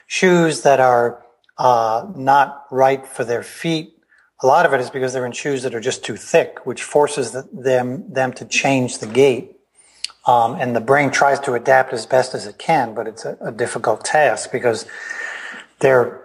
[0.07, 1.25] shoes that are
[1.59, 3.95] uh, not right for their feet.
[4.43, 6.85] A lot of it is because they're in shoes that are just too thick, which
[6.85, 9.57] forces them them to change the gait.
[10.27, 13.37] Um, and the brain tries to adapt as best as it can, but it's a,
[13.41, 14.87] a difficult task because
[15.81, 16.23] they're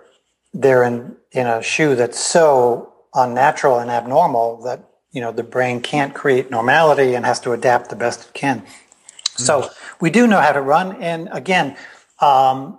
[0.53, 5.79] they're in in a shoe that's so unnatural and abnormal that you know, the brain
[5.79, 8.59] can't create normality and has to adapt the best it can.
[8.59, 9.43] Mm-hmm.
[9.43, 9.69] So
[10.01, 11.01] we do know how to run.
[11.01, 11.77] And again,
[12.19, 12.77] um,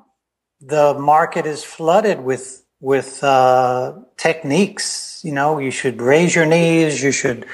[0.61, 5.23] the market is flooded with, with, uh, techniques.
[5.25, 7.03] You know, you should raise your knees.
[7.03, 7.47] You should,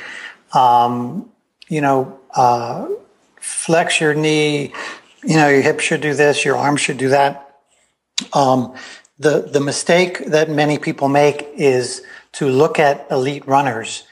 [0.52, 1.30] um,
[1.68, 2.88] you know, uh,
[3.36, 4.72] flex your knee.
[5.22, 6.44] You know, your hip should do this.
[6.44, 7.60] Your arm should do that.
[8.32, 8.74] Um,
[9.20, 14.04] the, the mistake that many people make is to look at elite runners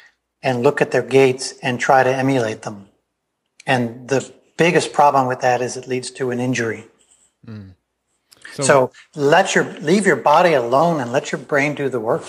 [0.42, 2.88] and look at their gaits and try to emulate them.
[3.66, 6.86] And the biggest problem with that is it leads to an injury.
[7.46, 7.74] Mm.
[8.54, 12.24] So, so, let your leave your body alone and let your brain do the work.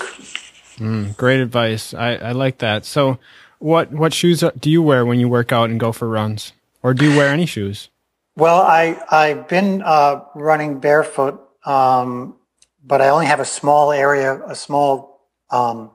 [0.77, 1.93] Mm, great advice.
[1.93, 2.85] I, I like that.
[2.85, 3.17] So,
[3.57, 6.93] what what shoes do you wear when you work out and go for runs, or
[6.93, 7.89] do you wear any shoes?
[8.35, 12.35] Well, I I've been uh, running barefoot, um,
[12.83, 15.91] but I only have a small area, a small um,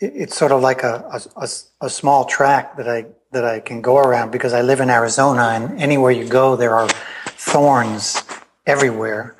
[0.00, 1.48] it's sort of like a, a,
[1.82, 5.50] a, small track that I that I can go around because I live in Arizona
[5.54, 6.88] and anywhere you go there are
[7.26, 8.22] thorns
[8.66, 9.36] everywhere.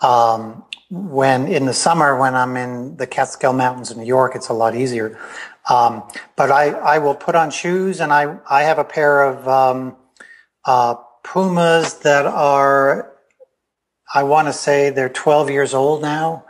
[0.00, 4.48] Um, when in the summer when I'm in the Catskill Mountains in New York, it's
[4.48, 5.18] a lot easier.
[5.68, 6.02] Um,
[6.36, 9.96] but I, I will put on shoes and I, I have a pair of um,
[10.64, 13.12] uh, Pumas that are,
[14.12, 16.44] I want to say they're 12 years old now.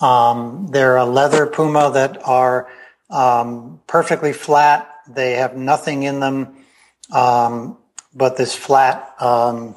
[0.00, 2.68] Um, they're a leather Puma that are
[3.14, 4.90] um, perfectly flat.
[5.08, 6.56] They have nothing in them,
[7.12, 7.78] um,
[8.14, 9.76] but this flat, um,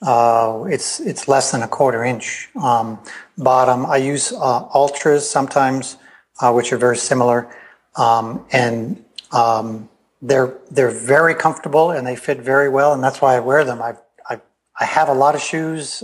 [0.00, 2.98] uh, it's it's less than a quarter inch um,
[3.38, 3.86] bottom.
[3.86, 5.96] I use uh, Altras sometimes,
[6.40, 7.54] uh, which are very similar,
[7.96, 9.88] um, and um,
[10.20, 13.80] they're they're very comfortable and they fit very well, and that's why I wear them.
[13.80, 13.94] I
[14.28, 14.40] I,
[14.80, 16.02] I have a lot of shoes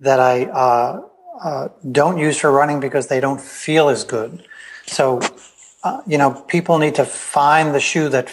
[0.00, 1.02] that I uh,
[1.42, 4.44] uh, don't use for running because they don't feel as good.
[4.86, 5.20] So
[5.84, 8.28] uh, you know, people need to find the shoe that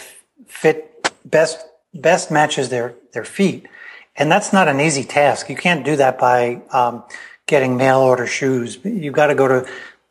[0.46, 3.66] fit best best matches their their feet,
[4.16, 5.48] and that's not an easy task.
[5.48, 7.04] You can't do that by um,
[7.46, 8.78] getting mail order shoes.
[8.84, 9.66] You've got to go to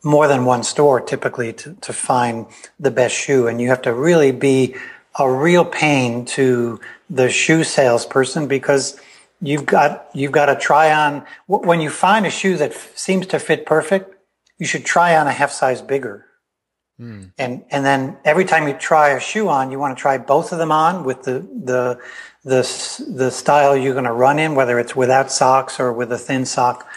[0.06, 2.46] more than one store typically to, to find
[2.80, 3.48] the best shoe.
[3.48, 4.76] And you have to really be
[5.18, 6.80] a real pain to
[7.10, 9.00] the shoe salesperson because
[9.42, 13.40] you've got, you've got to try on, when you find a shoe that seems to
[13.40, 14.16] fit perfect,
[14.60, 16.26] you should try on a half size bigger.
[17.00, 17.32] Mm.
[17.38, 20.52] And, and then every time you try a shoe on, you want to try both
[20.52, 22.00] of them on with the, the,
[22.44, 26.18] the, the style you're going to run in, whether it's without socks or with a
[26.18, 26.88] thin sock.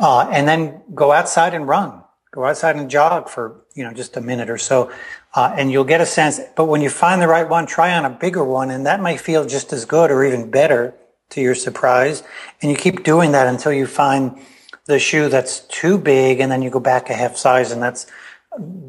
[0.00, 2.02] Uh, and then go outside and run.
[2.32, 4.90] Go outside and jog for, you know, just a minute or so.
[5.34, 6.40] Uh, and you'll get a sense.
[6.56, 9.20] But when you find the right one, try on a bigger one and that might
[9.20, 10.94] feel just as good or even better
[11.30, 12.22] to your surprise.
[12.62, 14.38] And you keep doing that until you find
[14.86, 18.06] the shoe that's too big and then you go back a half size and that's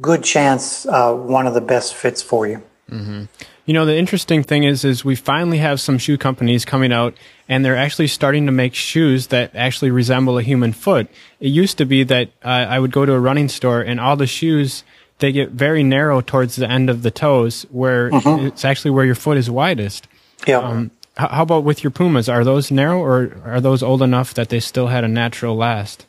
[0.02, 2.62] good chance uh, one of the best fits for you.
[2.90, 3.24] Mm-hmm.
[3.66, 7.16] You know, the interesting thing is, is we finally have some shoe companies coming out
[7.48, 11.08] and they're actually starting to make shoes that actually resemble a human foot.
[11.40, 14.18] It used to be that uh, I would go to a running store and all
[14.18, 14.84] the shoes,
[15.20, 18.48] they get very narrow towards the end of the toes where mm-hmm.
[18.48, 20.08] it's actually where your foot is widest.
[20.46, 20.58] Yeah.
[20.58, 22.28] Um, how about with your Pumas?
[22.28, 26.06] Are those narrow or are those old enough that they still had a natural last?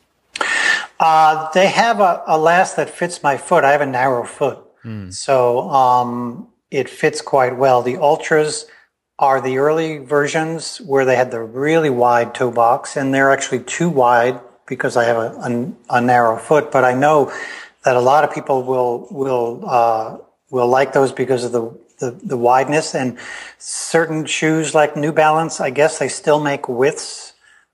[0.99, 3.63] Uh, they have a, a last that fits my foot.
[3.63, 4.59] I have a narrow foot.
[4.83, 5.13] Mm.
[5.13, 7.81] So, um, it fits quite well.
[7.81, 8.65] The Altras
[9.17, 13.59] are the early versions where they had the really wide toe box, and they're actually
[13.59, 16.71] too wide because I have a, a, a narrow foot.
[16.71, 17.31] But I know
[17.83, 20.17] that a lot of people will will uh,
[20.49, 21.61] will like those because of the,
[21.99, 23.17] the, the wideness and
[23.57, 25.59] certain shoes like New Balance.
[25.61, 27.33] I guess they still make widths.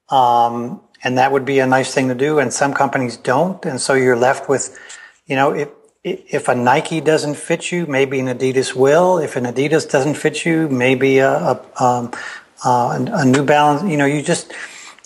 [0.09, 2.39] Um, and that would be a nice thing to do.
[2.39, 3.63] And some companies don't.
[3.65, 4.77] And so you're left with,
[5.25, 5.69] you know, if,
[6.03, 9.17] if a Nike doesn't fit you, maybe an Adidas will.
[9.17, 12.11] If an Adidas doesn't fit you, maybe a, a, um,
[12.63, 13.89] uh, a New Balance.
[13.89, 14.53] You know, you just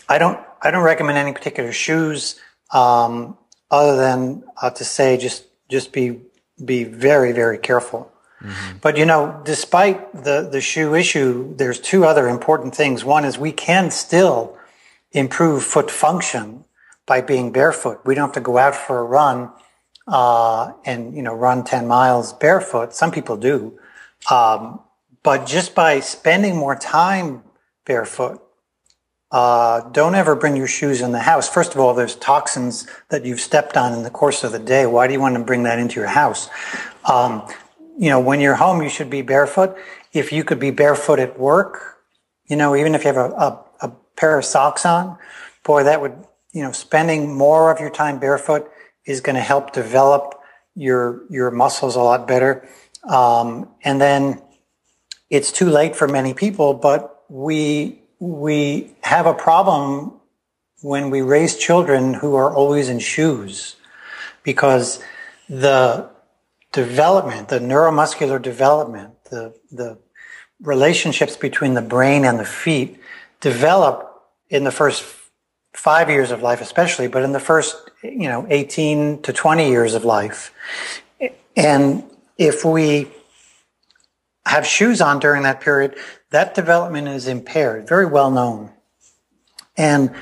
[0.08, 2.40] I don't I don't recommend any particular shoes
[2.74, 3.38] um,
[3.72, 6.22] other than uh, to say just just be
[6.64, 8.12] be very very careful.
[8.42, 8.78] Mm-hmm.
[8.82, 13.04] But you know, despite the the shoe issue, there's two other important things.
[13.04, 14.58] One is we can still
[15.16, 16.66] improve foot function
[17.08, 18.02] by being barefoot.
[18.06, 19.52] We don't have to go out for a run
[20.08, 22.94] uh, and you know run 10 miles barefoot.
[22.94, 23.80] Some people do,
[24.30, 24.82] um,
[25.24, 27.44] but just by spending more time
[27.86, 28.42] barefoot,
[29.32, 31.50] uh, don't ever bring your shoes in the house.
[31.50, 34.86] First of all, there's toxins that you've stepped on in the course of the day.
[34.86, 36.50] Why do you want to bring that into your house?
[37.06, 37.48] Um,
[37.98, 39.78] you know, when you're home, you should be barefoot.
[40.14, 42.00] If you could be barefoot at work,
[42.48, 43.65] you know, even if you have a, a
[44.16, 45.18] pair of socks on,
[45.64, 46.16] boy, that would,
[46.54, 48.70] you know, spending more of your time barefoot
[49.06, 50.42] is going to help develop
[50.76, 52.68] your your muscles a lot better.
[53.08, 54.42] Um, and then
[55.30, 60.20] it's too late for many people, but we we have a problem
[60.82, 63.76] when we raise children who are always in shoes
[64.44, 65.02] because
[65.50, 66.10] the
[66.72, 69.98] development, the neuromuscular development, the the
[70.62, 73.00] relationships between the brain and the feet
[73.46, 75.06] develop in the first
[75.72, 79.94] five years of life, especially, but in the first, you know, 18 to 20 years
[79.94, 80.52] of life.
[81.56, 82.04] And
[82.40, 83.08] if we
[84.48, 85.96] have shoes on during that period,
[86.32, 88.72] that development is impaired, very well known.
[89.78, 90.16] And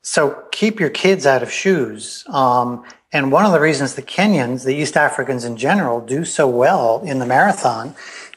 [0.00, 2.24] so keep your kids out of shoes.
[2.28, 6.48] Um, and one of the reasons the Kenyans, the East Africans in general, do so
[6.48, 7.94] well in the marathon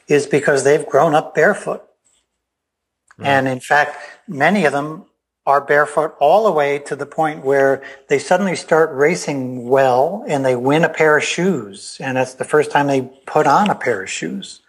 [0.09, 1.85] is because they've grown up barefoot.
[3.17, 3.25] Mm.
[3.25, 3.95] And in fact,
[4.27, 5.05] many of them
[5.45, 10.43] are barefoot all the way to the point where they suddenly start racing well and
[10.43, 11.97] they win a pair of shoes.
[11.99, 14.61] And that's the first time they put on a pair of shoes.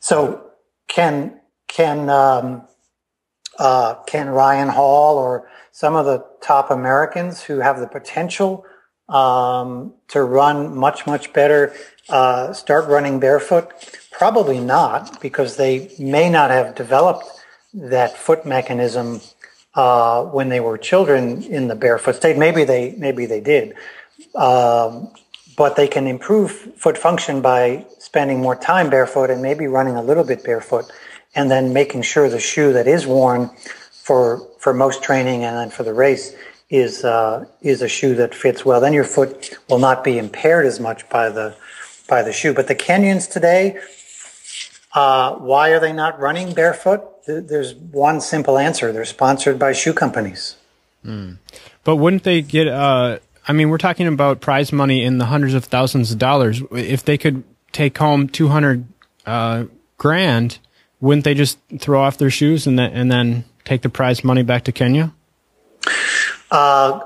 [0.00, 0.50] So
[0.88, 2.66] can, can, um,
[3.58, 8.64] uh, can Ryan Hall or some of the top Americans who have the potential
[9.08, 11.72] um, to run much, much better
[12.08, 13.70] uh, start running barefoot?
[14.10, 17.37] Probably not, because they may not have developed
[17.74, 19.20] that foot mechanism
[19.74, 22.36] uh, when they were children in the barefoot state.
[22.36, 23.74] Maybe they maybe they did,
[24.34, 25.12] um,
[25.56, 30.02] but they can improve foot function by spending more time barefoot and maybe running a
[30.02, 30.86] little bit barefoot,
[31.34, 33.50] and then making sure the shoe that is worn
[34.02, 36.34] for for most training and then for the race
[36.70, 38.80] is uh, is a shoe that fits well.
[38.80, 41.56] Then your foot will not be impaired as much by the
[42.08, 42.54] by the shoe.
[42.54, 43.78] But the Kenyans today,
[44.94, 47.02] uh, why are they not running barefoot?
[47.28, 48.92] There's one simple answer.
[48.92, 50.56] They're sponsored by shoe companies.
[51.04, 51.38] Mm.
[51.84, 52.68] But wouldn't they get?
[52.68, 56.62] Uh, I mean, we're talking about prize money in the hundreds of thousands of dollars.
[56.72, 58.84] If they could take home two hundred
[59.26, 59.64] uh,
[59.96, 60.58] grand,
[61.00, 64.42] wouldn't they just throw off their shoes and then and then take the prize money
[64.42, 65.12] back to Kenya?
[66.50, 67.00] Uh,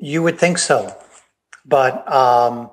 [0.00, 0.96] you would think so.
[1.64, 2.70] but um,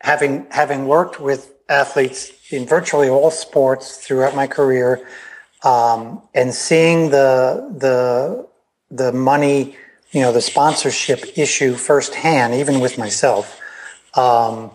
[0.00, 5.06] having having worked with athletes in virtually all sports throughout my career,
[5.62, 8.46] um, and seeing the the
[8.90, 9.76] the money,
[10.10, 13.60] you know, the sponsorship issue firsthand, even with myself.
[14.14, 14.70] Um,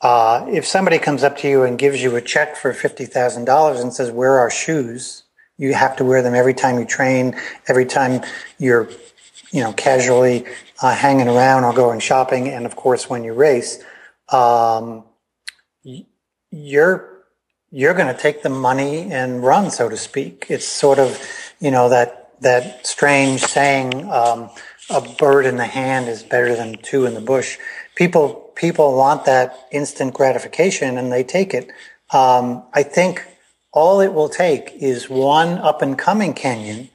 [0.00, 3.46] uh, if somebody comes up to you and gives you a check for fifty thousand
[3.46, 5.22] dollars and says, "Wear our shoes?"
[5.56, 7.36] You have to wear them every time you train,
[7.68, 8.22] every time
[8.58, 8.88] you're,
[9.52, 10.44] you know, casually
[10.82, 13.82] uh, hanging around or going shopping, and of course when you race.
[14.30, 15.04] Um,
[16.50, 17.13] you're
[17.74, 20.46] you're going to take the money and run, so to speak.
[20.48, 21.20] It's sort of,
[21.58, 24.48] you know, that that strange saying, um,
[24.90, 27.58] "A bird in the hand is better than two in the bush."
[27.96, 31.68] People people want that instant gratification, and they take it.
[32.12, 33.26] Um, I think
[33.72, 36.90] all it will take is one up and coming Kenyan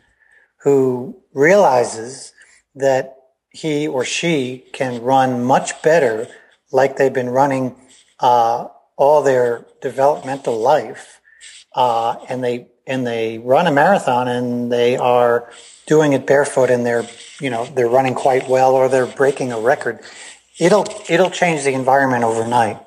[0.63, 2.31] who realizes
[2.75, 3.17] that
[3.49, 6.27] he or she can run much better,
[6.71, 7.75] like they've been running.
[8.19, 8.67] Uh,
[8.99, 11.21] all their developmental life,
[11.73, 15.49] uh, and they and they run a marathon and they are
[15.87, 17.07] doing it barefoot and they're
[17.39, 19.99] you know they're running quite well or they're breaking a record.
[20.59, 22.77] It'll it'll change the environment overnight.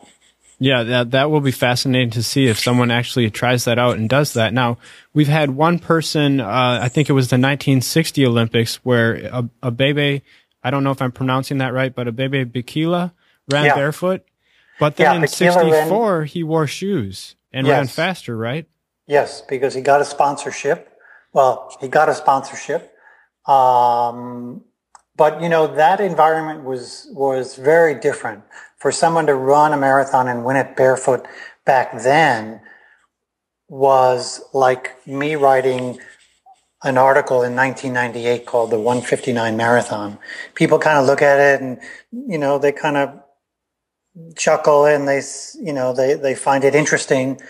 [0.59, 4.07] Yeah, that that will be fascinating to see if someone actually tries that out and
[4.09, 4.53] does that.
[4.53, 4.77] Now,
[5.15, 10.23] we've had one person, uh, I think it was the 1960 Olympics, where a, Abebe,
[10.63, 13.11] I don't know if I'm pronouncing that right, but Abebe Bikila
[13.51, 13.75] ran yeah.
[13.75, 14.25] barefoot
[14.83, 17.77] but then yeah, in '64, ran, he wore shoes and yes.
[17.77, 18.67] ran faster, right?
[19.07, 20.99] Yes, because he got a sponsorship.
[21.33, 22.93] Well, he got a sponsorship.
[23.47, 24.65] Um,
[25.17, 28.43] but you know that environment was was very different
[28.77, 31.27] for someone to run a marathon and win it barefoot
[31.65, 32.61] back then
[33.69, 35.99] was like me writing
[36.83, 40.19] an article in 1998 called the 159 marathon
[40.55, 41.79] people kind of look at it and
[42.11, 43.22] you know they kind of
[44.37, 45.23] chuckle and they,
[45.61, 47.41] you know, they, they find it interesting,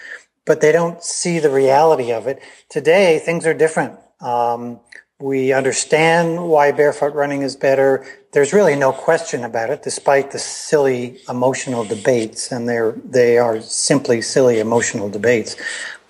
[0.44, 2.40] but they don't see the reality of it.
[2.68, 3.98] Today, things are different.
[4.20, 4.80] Um,
[5.22, 8.04] we understand why barefoot running is better.
[8.32, 13.60] There's really no question about it, despite the silly emotional debates, and they're they are
[13.60, 15.54] simply silly emotional debates.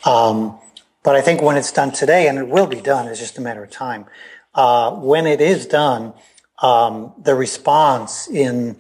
[0.06, 0.58] Um,
[1.02, 3.42] but I think when it's done today, and it will be done, it's just a
[3.42, 4.06] matter of time.
[4.54, 6.14] Uh, when it is done,
[6.62, 8.76] um, the response in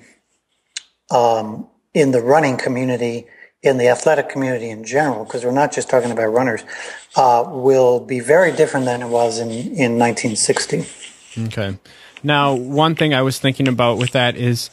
[1.12, 3.26] um, in the running community,
[3.62, 6.62] in the athletic community in general, because we're not just talking about runners,
[7.16, 10.86] uh, will be very different than it was in, in 1960.
[11.46, 11.78] Okay.
[12.22, 14.70] Now, one thing I was thinking about with that is,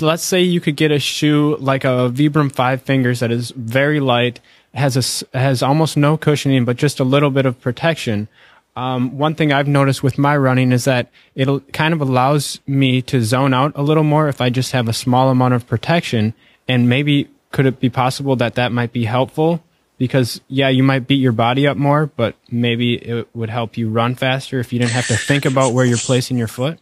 [0.00, 4.00] let's say you could get a shoe like a Vibram Five Fingers that is very
[4.00, 4.40] light,
[4.74, 8.28] has a has almost no cushioning, but just a little bit of protection.
[8.76, 13.02] Um, one thing I've noticed with my running is that it kind of allows me
[13.02, 16.34] to zone out a little more if I just have a small amount of protection.
[16.68, 19.62] And maybe could it be possible that that might be helpful?
[19.98, 23.90] Because yeah, you might beat your body up more, but maybe it would help you
[23.90, 26.78] run faster if you didn't have to think about where you're placing your foot.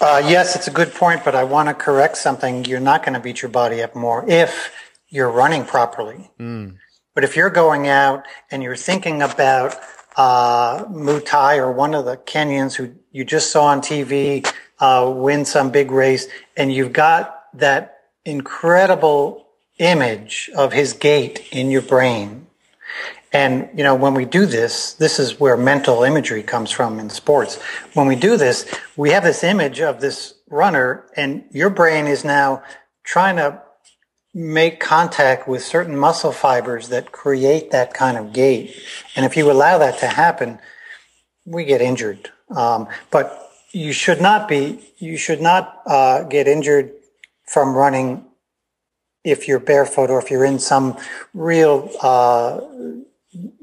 [0.00, 2.64] Uh, yes, it's a good point, but I want to correct something.
[2.64, 4.72] You're not going to beat your body up more if
[5.08, 6.30] you're running properly.
[6.38, 6.76] Mm.
[7.14, 9.74] But if you're going out and you're thinking about
[10.20, 14.46] uh, Mutai or one of the Kenyans who you just saw on TV
[14.78, 19.46] uh, win some big race, and you've got that incredible
[19.78, 22.46] image of his gait in your brain.
[23.32, 27.08] And, you know, when we do this, this is where mental imagery comes from in
[27.08, 27.56] sports.
[27.94, 32.24] When we do this, we have this image of this runner and your brain is
[32.24, 32.62] now
[33.04, 33.62] trying to
[34.32, 38.76] make contact with certain muscle fibers that create that kind of gait.
[39.16, 40.58] And if you allow that to happen,
[41.44, 42.30] we get injured.
[42.54, 46.92] Um, but you should not be, you should not uh, get injured
[47.46, 48.24] from running
[49.24, 50.96] if you're barefoot or if you're in some
[51.34, 52.60] real uh,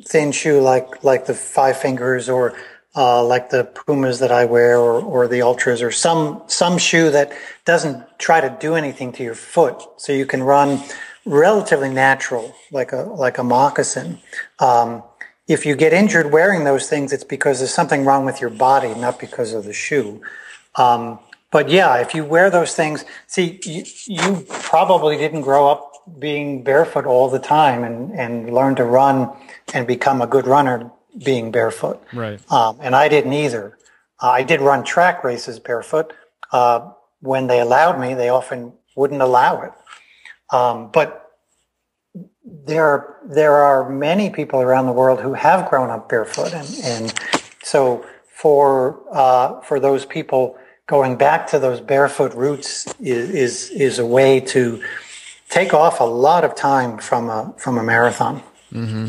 [0.05, 2.55] thin shoe like like the five fingers or
[2.97, 7.11] uh, like the Pumas that I wear or, or the Altras or some, some shoe
[7.11, 7.31] that
[7.63, 9.83] doesn't try to do anything to your foot.
[9.97, 10.81] So you can run
[11.23, 14.17] relatively natural, like a, like a moccasin.
[14.57, 15.03] Um,
[15.47, 18.95] if you get injured wearing those things, it's because there's something wrong with your body,
[18.95, 20.19] not because of the shoe.
[20.75, 21.19] Um,
[21.51, 26.63] but yeah, if you wear those things, see, you, you probably didn't grow up being
[26.63, 29.29] barefoot all the time and, and learn to run
[29.73, 30.91] and become a good runner
[31.23, 32.01] being barefoot.
[32.13, 32.39] Right.
[32.51, 33.77] Um, and I didn't either.
[34.21, 36.13] Uh, I did run track races barefoot.
[36.51, 36.91] Uh,
[37.21, 39.71] when they allowed me, they often wouldn't allow it.
[40.51, 41.31] Um, but
[42.45, 47.13] there, there are many people around the world who have grown up barefoot, and, and
[47.61, 50.57] so for uh, for those people,
[50.87, 54.81] going back to those barefoot roots is, is, is a way to
[55.49, 58.41] take off a lot of time from a, from a marathon.
[58.71, 59.07] Mm-hmm.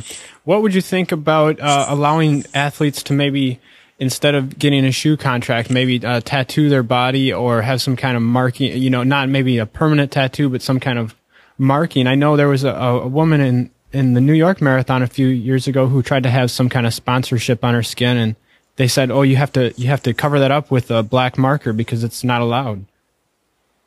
[0.48, 3.60] What would you think about uh, allowing athletes to maybe,
[3.98, 8.16] instead of getting a shoe contract, maybe uh, tattoo their body or have some kind
[8.16, 11.14] of marking, you know, not maybe a permanent tattoo, but some kind of
[11.58, 12.06] marking?
[12.06, 15.26] I know there was a, a woman in, in the New York Marathon a few
[15.26, 18.34] years ago who tried to have some kind of sponsorship on her skin and
[18.76, 21.36] they said, "Oh, you have to you have to cover that up with a black
[21.36, 22.86] marker because it's not allowed."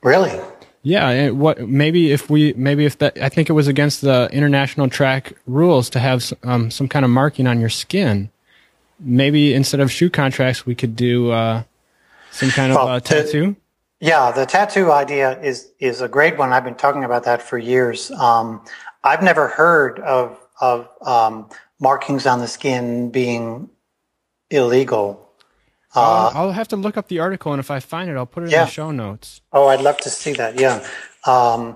[0.03, 0.39] Really?
[0.83, 4.89] Yeah, what maybe if we maybe if that I think it was against the international
[4.89, 8.29] track rules to have um, some kind of marking on your skin.
[8.99, 11.63] Maybe instead of shoe contracts, we could do uh,
[12.31, 13.55] some kind of well, uh, tattoo.
[13.99, 16.51] yeah, the tattoo idea is is a great one.
[16.51, 18.09] I've been talking about that for years.
[18.11, 18.63] Um,
[19.03, 23.69] I've never heard of of um, markings on the skin being
[24.49, 25.30] illegal.
[25.93, 28.43] Uh, I'll have to look up the article, and if I find it, I'll put
[28.43, 28.61] it yeah.
[28.61, 29.41] in the show notes.
[29.51, 30.57] Oh, I'd love to see that.
[30.57, 30.75] Yeah,
[31.25, 31.75] um,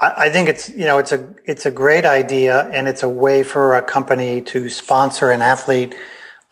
[0.00, 3.08] I, I, think it's you know it's a it's a great idea, and it's a
[3.08, 5.94] way for a company to sponsor an athlete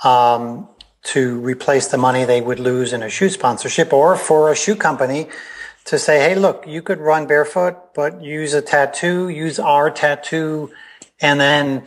[0.05, 0.69] um,
[1.05, 4.77] to replace the money they would lose in a shoe sponsorship, or for a shoe
[4.77, 5.29] company
[5.87, 10.71] to say, "Hey, look, you could run barefoot, but use a tattoo, use our tattoo,
[11.21, 11.85] and then."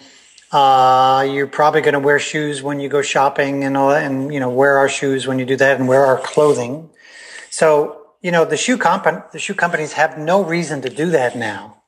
[0.52, 4.34] Uh, you're probably going to wear shoes when you go shopping and all that, and
[4.34, 6.90] you know wear our shoes when you do that, and wear our clothing.
[7.50, 11.38] So you know the shoe comp- the shoe companies have no reason to do that
[11.38, 11.84] now.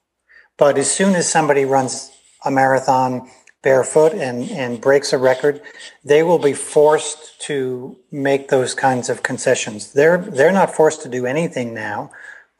[0.57, 2.11] But as soon as somebody runs
[2.45, 3.30] a marathon
[3.61, 5.61] barefoot and and breaks a record,
[6.05, 9.91] they will be forced to make those kinds of concessions.
[9.91, 12.11] They're they're not forced to do anything now.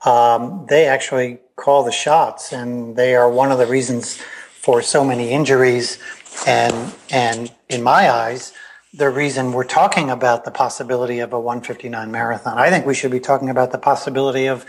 [0.06, 4.22] Um, they actually call the shots, and they are one of the reasons
[4.64, 5.99] for so many injuries.
[6.47, 8.53] And, and in my eyes,
[8.93, 12.57] the reason we're talking about the possibility of a 159 marathon.
[12.57, 14.66] I think we should be talking about the possibility of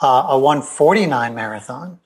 [0.00, 1.98] uh, a 149 marathon.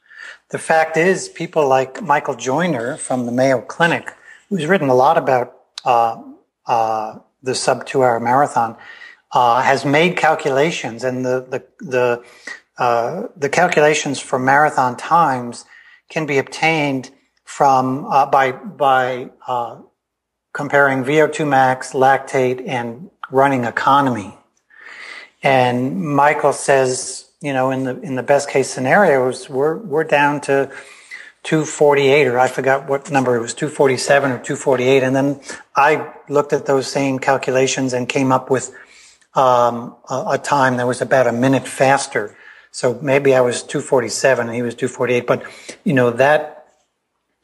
[0.48, 4.12] The fact is, people like Michael Joyner from the Mayo Clinic,
[4.48, 5.54] who's written a lot about
[5.84, 6.20] uh,
[6.66, 8.76] uh, the sub two hour marathon,
[9.32, 12.24] uh, has made calculations, and the the the,
[12.78, 15.64] uh, the calculations for marathon times
[16.08, 17.10] can be obtained
[17.44, 19.78] from uh, by by uh,
[20.52, 24.36] comparing VO2 max, lactate, and running economy.
[25.42, 30.40] And Michael says, you know, in the in the best case scenarios, we're we're down
[30.42, 30.70] to
[31.44, 35.04] 248, or I forgot what number it was, 247 or 248.
[35.04, 35.40] And then
[35.76, 38.74] I looked at those same calculations and came up with
[39.34, 42.36] um, a, a time that was about a minute faster
[42.76, 45.42] so maybe I was 247 and he was 248, but
[45.82, 46.74] you know, that,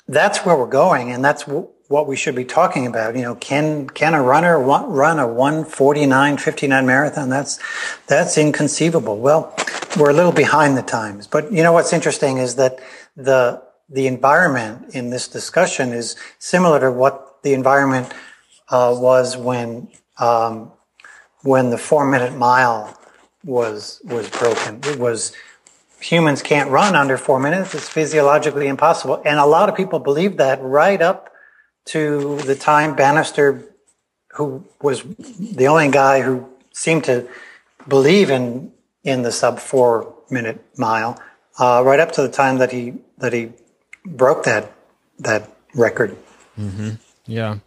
[0.07, 1.11] that's where we're going.
[1.11, 3.17] And that's w- what we should be talking about.
[3.17, 7.31] You know, can, can a runner run a 149, 59 marathon?
[7.31, 7.59] That's,
[8.07, 9.17] that's inconceivable.
[9.21, 9.57] Well,
[9.99, 12.81] we're a little behind the times, but you know, what's interesting is that
[13.17, 18.13] the, the environment in this discussion is similar to what the environment
[18.69, 20.73] uh, was when um,
[21.41, 22.99] when the four minute mile
[23.45, 24.81] was was broken.
[24.85, 25.33] It was
[26.01, 27.75] humans can't run under four minutes.
[27.75, 29.23] It's physiologically impossible.
[29.25, 31.33] And a lot of people believe that right up
[31.87, 33.65] to the time Bannister,
[34.33, 37.29] who was the only guy who seemed to
[37.89, 38.73] believe in
[39.05, 41.21] in the sub four minute mile,
[41.59, 43.53] uh, right up to the time that he that he
[44.05, 44.73] broke that
[45.19, 46.17] that record.
[46.59, 46.91] Mm-hmm.
[47.27, 47.59] Yeah.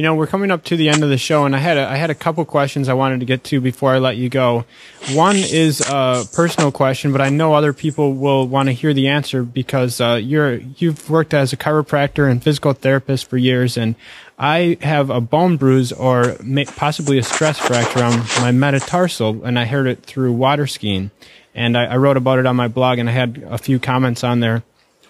[0.00, 1.86] You know, we're coming up to the end of the show, and I had a,
[1.86, 4.64] I had a couple questions I wanted to get to before I let you go.
[5.12, 9.08] One is a personal question, but I know other people will want to hear the
[9.08, 13.94] answer because uh, you're you've worked as a chiropractor and physical therapist for years, and
[14.38, 16.34] I have a bone bruise or
[16.76, 21.10] possibly a stress fracture on my metatarsal, and I heard it through water skiing,
[21.54, 24.24] and I, I wrote about it on my blog, and I had a few comments
[24.24, 24.62] on there.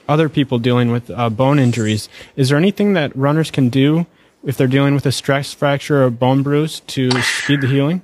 [0.08, 2.08] Other people dealing with uh, bone injuries.
[2.34, 4.06] Is there anything that runners can do?
[4.44, 8.02] If they're dealing with a stress fracture or bone bruise to speed the healing?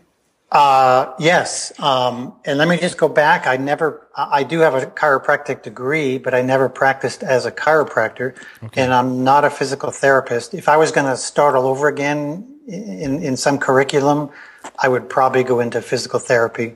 [0.50, 1.78] Uh, yes.
[1.80, 3.46] Um, and let me just go back.
[3.46, 8.36] I never, I do have a chiropractic degree, but I never practiced as a chiropractor
[8.62, 8.82] okay.
[8.82, 10.54] and I'm not a physical therapist.
[10.54, 14.30] If I was going to start all over again in, in some curriculum,
[14.78, 16.74] I would probably go into physical therapy,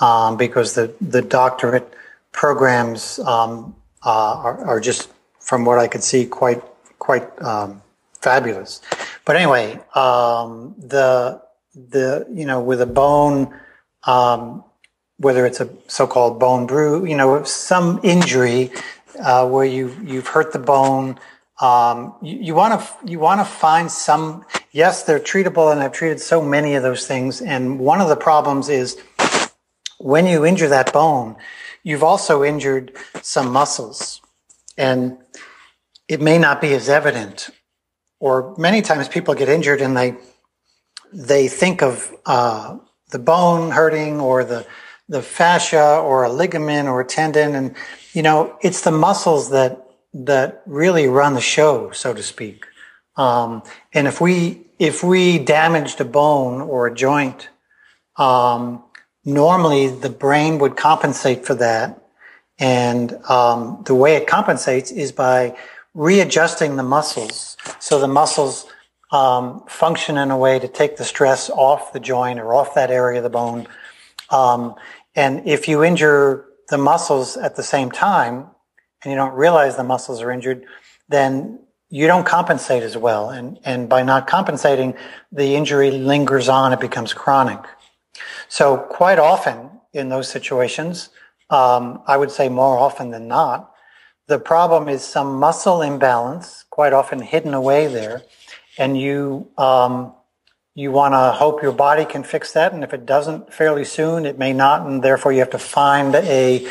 [0.00, 1.94] um, because the, the doctorate
[2.32, 6.62] programs, um, uh, are, are, just, from what I could see, quite,
[6.98, 7.80] quite, um,
[8.24, 8.80] fabulous.
[9.24, 11.42] But anyway, um, the
[11.74, 13.54] the you know with a bone,
[14.04, 14.64] um,
[15.18, 18.72] whether it's a so-called bone bruise, you know, some injury
[19.20, 21.18] uh, where you you've hurt the bone.
[21.60, 24.44] Um, you want to you want to find some.
[24.72, 27.40] yes, they're treatable, and I've treated so many of those things.
[27.40, 28.98] And one of the problems is
[29.98, 31.36] when you injure that bone,
[31.84, 34.20] you've also injured some muscles.
[34.76, 35.18] And
[36.08, 37.50] it may not be as evident.
[38.24, 40.16] Or many times people get injured and they
[41.12, 42.78] they think of uh,
[43.10, 44.66] the bone hurting or the
[45.10, 47.76] the fascia or a ligament or a tendon, and
[48.14, 49.72] you know it's the muscles that
[50.14, 52.64] that really run the show, so to speak.
[53.18, 53.62] Um,
[53.92, 57.50] and if we if we damaged a bone or a joint,
[58.16, 58.82] um,
[59.26, 62.00] normally the brain would compensate for that.
[62.58, 65.58] And um, the way it compensates is by
[65.94, 67.56] readjusting the muscles.
[67.78, 68.66] So the muscles
[69.12, 72.90] um, function in a way to take the stress off the joint or off that
[72.90, 73.68] area of the bone.
[74.30, 74.74] Um,
[75.14, 78.46] and if you injure the muscles at the same time
[79.02, 80.64] and you don't realize the muscles are injured,
[81.08, 83.30] then you don't compensate as well.
[83.30, 84.94] And, and by not compensating,
[85.30, 86.72] the injury lingers on.
[86.72, 87.60] It becomes chronic.
[88.48, 91.10] So quite often in those situations,
[91.50, 93.73] um, I would say more often than not,
[94.26, 98.22] the problem is some muscle imbalance, quite often hidden away there,
[98.78, 100.12] and you um,
[100.74, 104.26] you want to hope your body can fix that, and if it doesn't fairly soon,
[104.26, 106.66] it may not, and therefore you have to find a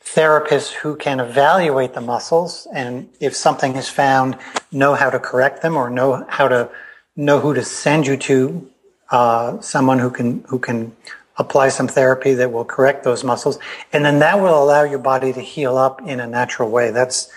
[0.00, 4.38] therapist who can evaluate the muscles, and if something is found,
[4.72, 6.70] know how to correct them or know how to
[7.16, 8.70] know who to send you to
[9.10, 10.96] uh, someone who can who can
[11.38, 13.58] apply some therapy that will correct those muscles,
[13.92, 16.90] and then that will allow your body to heal up in a natural way.
[16.90, 17.32] That's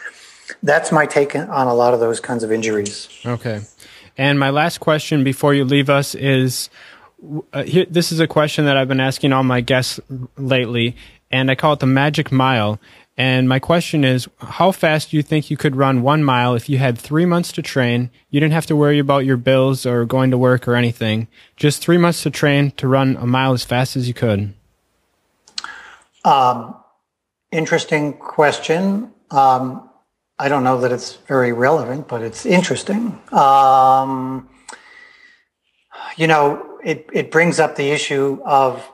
[0.63, 3.07] that's my take on a lot of those kinds of injuries.
[3.25, 3.61] Okay,
[4.17, 6.69] and my last question before you leave us is.
[7.53, 9.99] Uh, here, this is a question that I've been asking all my guests
[10.37, 10.95] lately,
[11.29, 12.79] and I call it the magic mile.
[13.17, 16.69] And my question is, how fast do you think you could run one mile if
[16.69, 18.09] you had three months to train?
[18.29, 21.27] You didn't have to worry about your bills or going to work or anything.
[21.55, 24.53] Just three months to train to run a mile as fast as you could.
[26.23, 26.75] Um,
[27.51, 29.11] interesting question.
[29.29, 29.89] Um,
[30.39, 33.21] I don't know that it's very relevant, but it's interesting.
[33.31, 34.49] Um,
[36.15, 38.89] you know, it, it brings up the issue of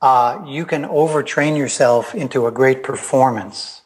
[0.00, 3.82] uh, you can overtrain yourself into a great performance,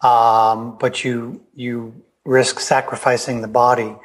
[0.00, 1.94] um, but you you
[2.24, 3.96] risk sacrificing the body.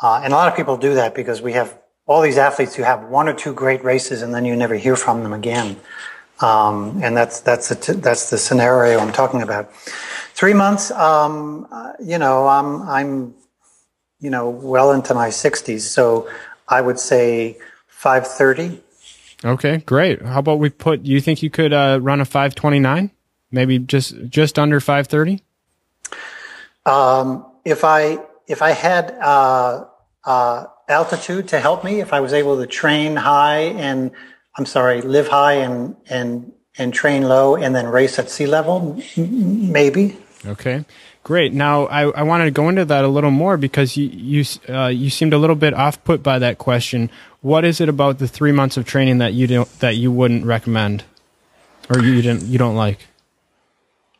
[0.00, 2.82] Uh, and a lot of people do that because we have all these athletes who
[2.82, 5.76] have one or two great races and then you never hear from them again.
[6.40, 9.72] Um, and that's that's the t- that's the scenario I'm talking about.
[10.34, 13.34] Three months, um, uh, you know, I'm I'm
[14.18, 16.28] you know well into my 60s, so
[16.66, 17.58] I would say
[17.88, 18.82] 530
[19.44, 20.22] Okay, great.
[20.22, 21.04] How about we put?
[21.04, 23.10] You think you could uh, run a five twenty nine?
[23.50, 25.42] Maybe just just under five thirty.
[26.86, 29.84] Um, if I if I had uh,
[30.24, 34.10] uh, altitude to help me, if I was able to train high and
[34.56, 39.02] I'm sorry, live high and and and train low, and then race at sea level,
[39.16, 40.18] maybe.
[40.46, 40.84] Okay.
[41.24, 41.52] Great.
[41.52, 44.88] Now, I, I wanted to go into that a little more because you you uh,
[44.88, 47.10] you seemed a little bit off put by that question.
[47.42, 50.46] What is it about the three months of training that you don't that you wouldn't
[50.46, 51.04] recommend,
[51.90, 53.08] or you didn't you don't like?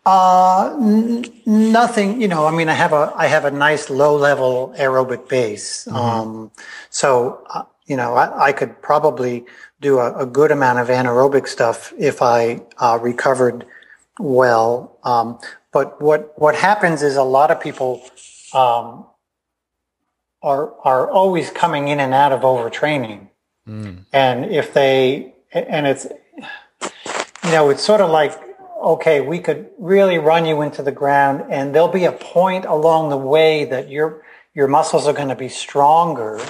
[0.04, 2.20] Uh, n- nothing.
[2.20, 5.84] You know, I mean, I have a I have a nice low level aerobic base.
[5.84, 5.96] Mm-hmm.
[5.96, 6.50] Um,
[6.90, 9.44] so uh, you know, I, I, could probably
[9.80, 13.66] do a, a, good amount of anaerobic stuff if I uh, recovered
[14.18, 14.98] well.
[15.04, 15.38] Um,
[15.72, 18.02] but what what happens is a lot of people
[18.52, 19.04] um,
[20.42, 23.28] are are always coming in and out of overtraining,
[23.68, 24.04] mm.
[24.12, 26.06] and if they and it's
[27.44, 28.38] you know it's sort of like
[28.82, 33.10] okay we could really run you into the ground, and there'll be a point along
[33.10, 34.22] the way that your
[34.54, 36.40] your muscles are going to be stronger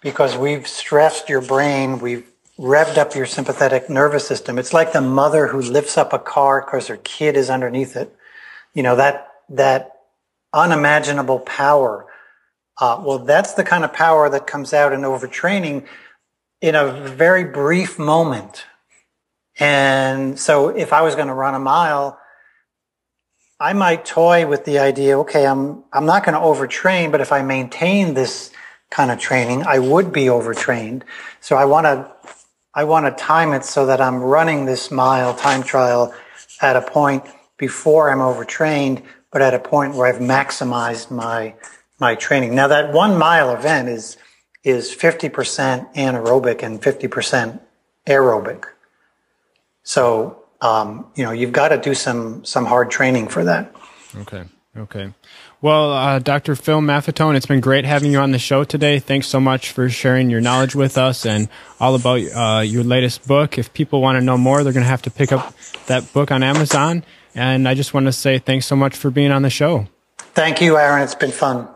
[0.00, 2.26] because we've stressed your brain, we've
[2.58, 4.58] revved up your sympathetic nervous system.
[4.58, 8.14] It's like the mother who lifts up a car because her kid is underneath it
[8.74, 9.92] you know, that, that
[10.52, 12.06] unimaginable power.
[12.80, 15.86] Uh, well, that's the kind of power that comes out in overtraining
[16.62, 18.64] in a very brief moment.
[19.58, 22.18] And so if I was going to run a mile,
[23.60, 27.30] I might toy with the idea, okay, I'm, I'm not going to overtrain, but if
[27.30, 28.50] I maintain this
[28.90, 31.04] kind of training, I would be overtrained.
[31.40, 32.10] So I want to,
[32.72, 36.14] I want to time it so that I'm running this mile time trial
[36.62, 37.24] at a point
[37.58, 41.54] before I'm overtrained, but at a point where I've maximized my
[42.00, 42.54] my training.
[42.54, 44.16] Now that one mile event is
[44.62, 47.60] is 50% anaerobic and 50%
[48.06, 48.64] aerobic.
[49.82, 53.74] So um, you know you've got to do some some hard training for that.
[54.16, 54.44] Okay.
[54.76, 55.12] Okay.
[55.60, 56.54] Well, uh, Dr.
[56.54, 58.98] Phil Maffetone, it's been great having you on the show today.
[58.98, 61.48] Thanks so much for sharing your knowledge with us and
[61.80, 63.58] all about uh, your latest book.
[63.58, 65.54] If people want to know more, they're going to have to pick up
[65.86, 67.04] that book on Amazon.
[67.34, 69.88] And I just want to say thanks so much for being on the show.
[70.18, 71.02] Thank you, Aaron.
[71.02, 71.68] It's been fun.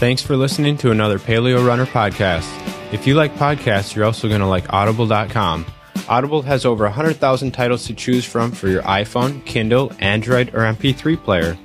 [0.00, 2.48] Thanks for listening to another Paleo Runner podcast.
[2.90, 5.66] If you like podcasts, you're also going to like audible.com.
[6.08, 11.22] Audible has over 100,000 titles to choose from for your iPhone, Kindle, Android, or MP3
[11.22, 11.58] player.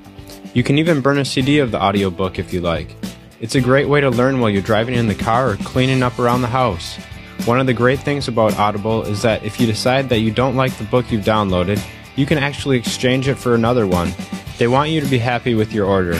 [0.53, 2.93] You can even burn a CD of the audiobook if you like.
[3.39, 6.19] It's a great way to learn while you're driving in the car or cleaning up
[6.19, 6.97] around the house.
[7.45, 10.57] One of the great things about Audible is that if you decide that you don't
[10.57, 11.81] like the book you've downloaded,
[12.17, 14.13] you can actually exchange it for another one.
[14.57, 16.19] They want you to be happy with your order.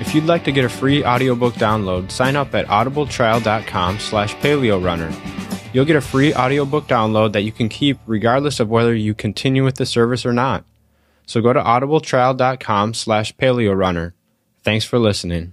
[0.00, 5.14] If you'd like to get a free audiobook download, sign up at audibletrial.com slash paleorunner.
[5.72, 9.62] You'll get a free audiobook download that you can keep regardless of whether you continue
[9.62, 10.64] with the service or not.
[11.26, 14.14] So go to audibletrial.com slash paleorunner.
[14.62, 15.52] Thanks for listening.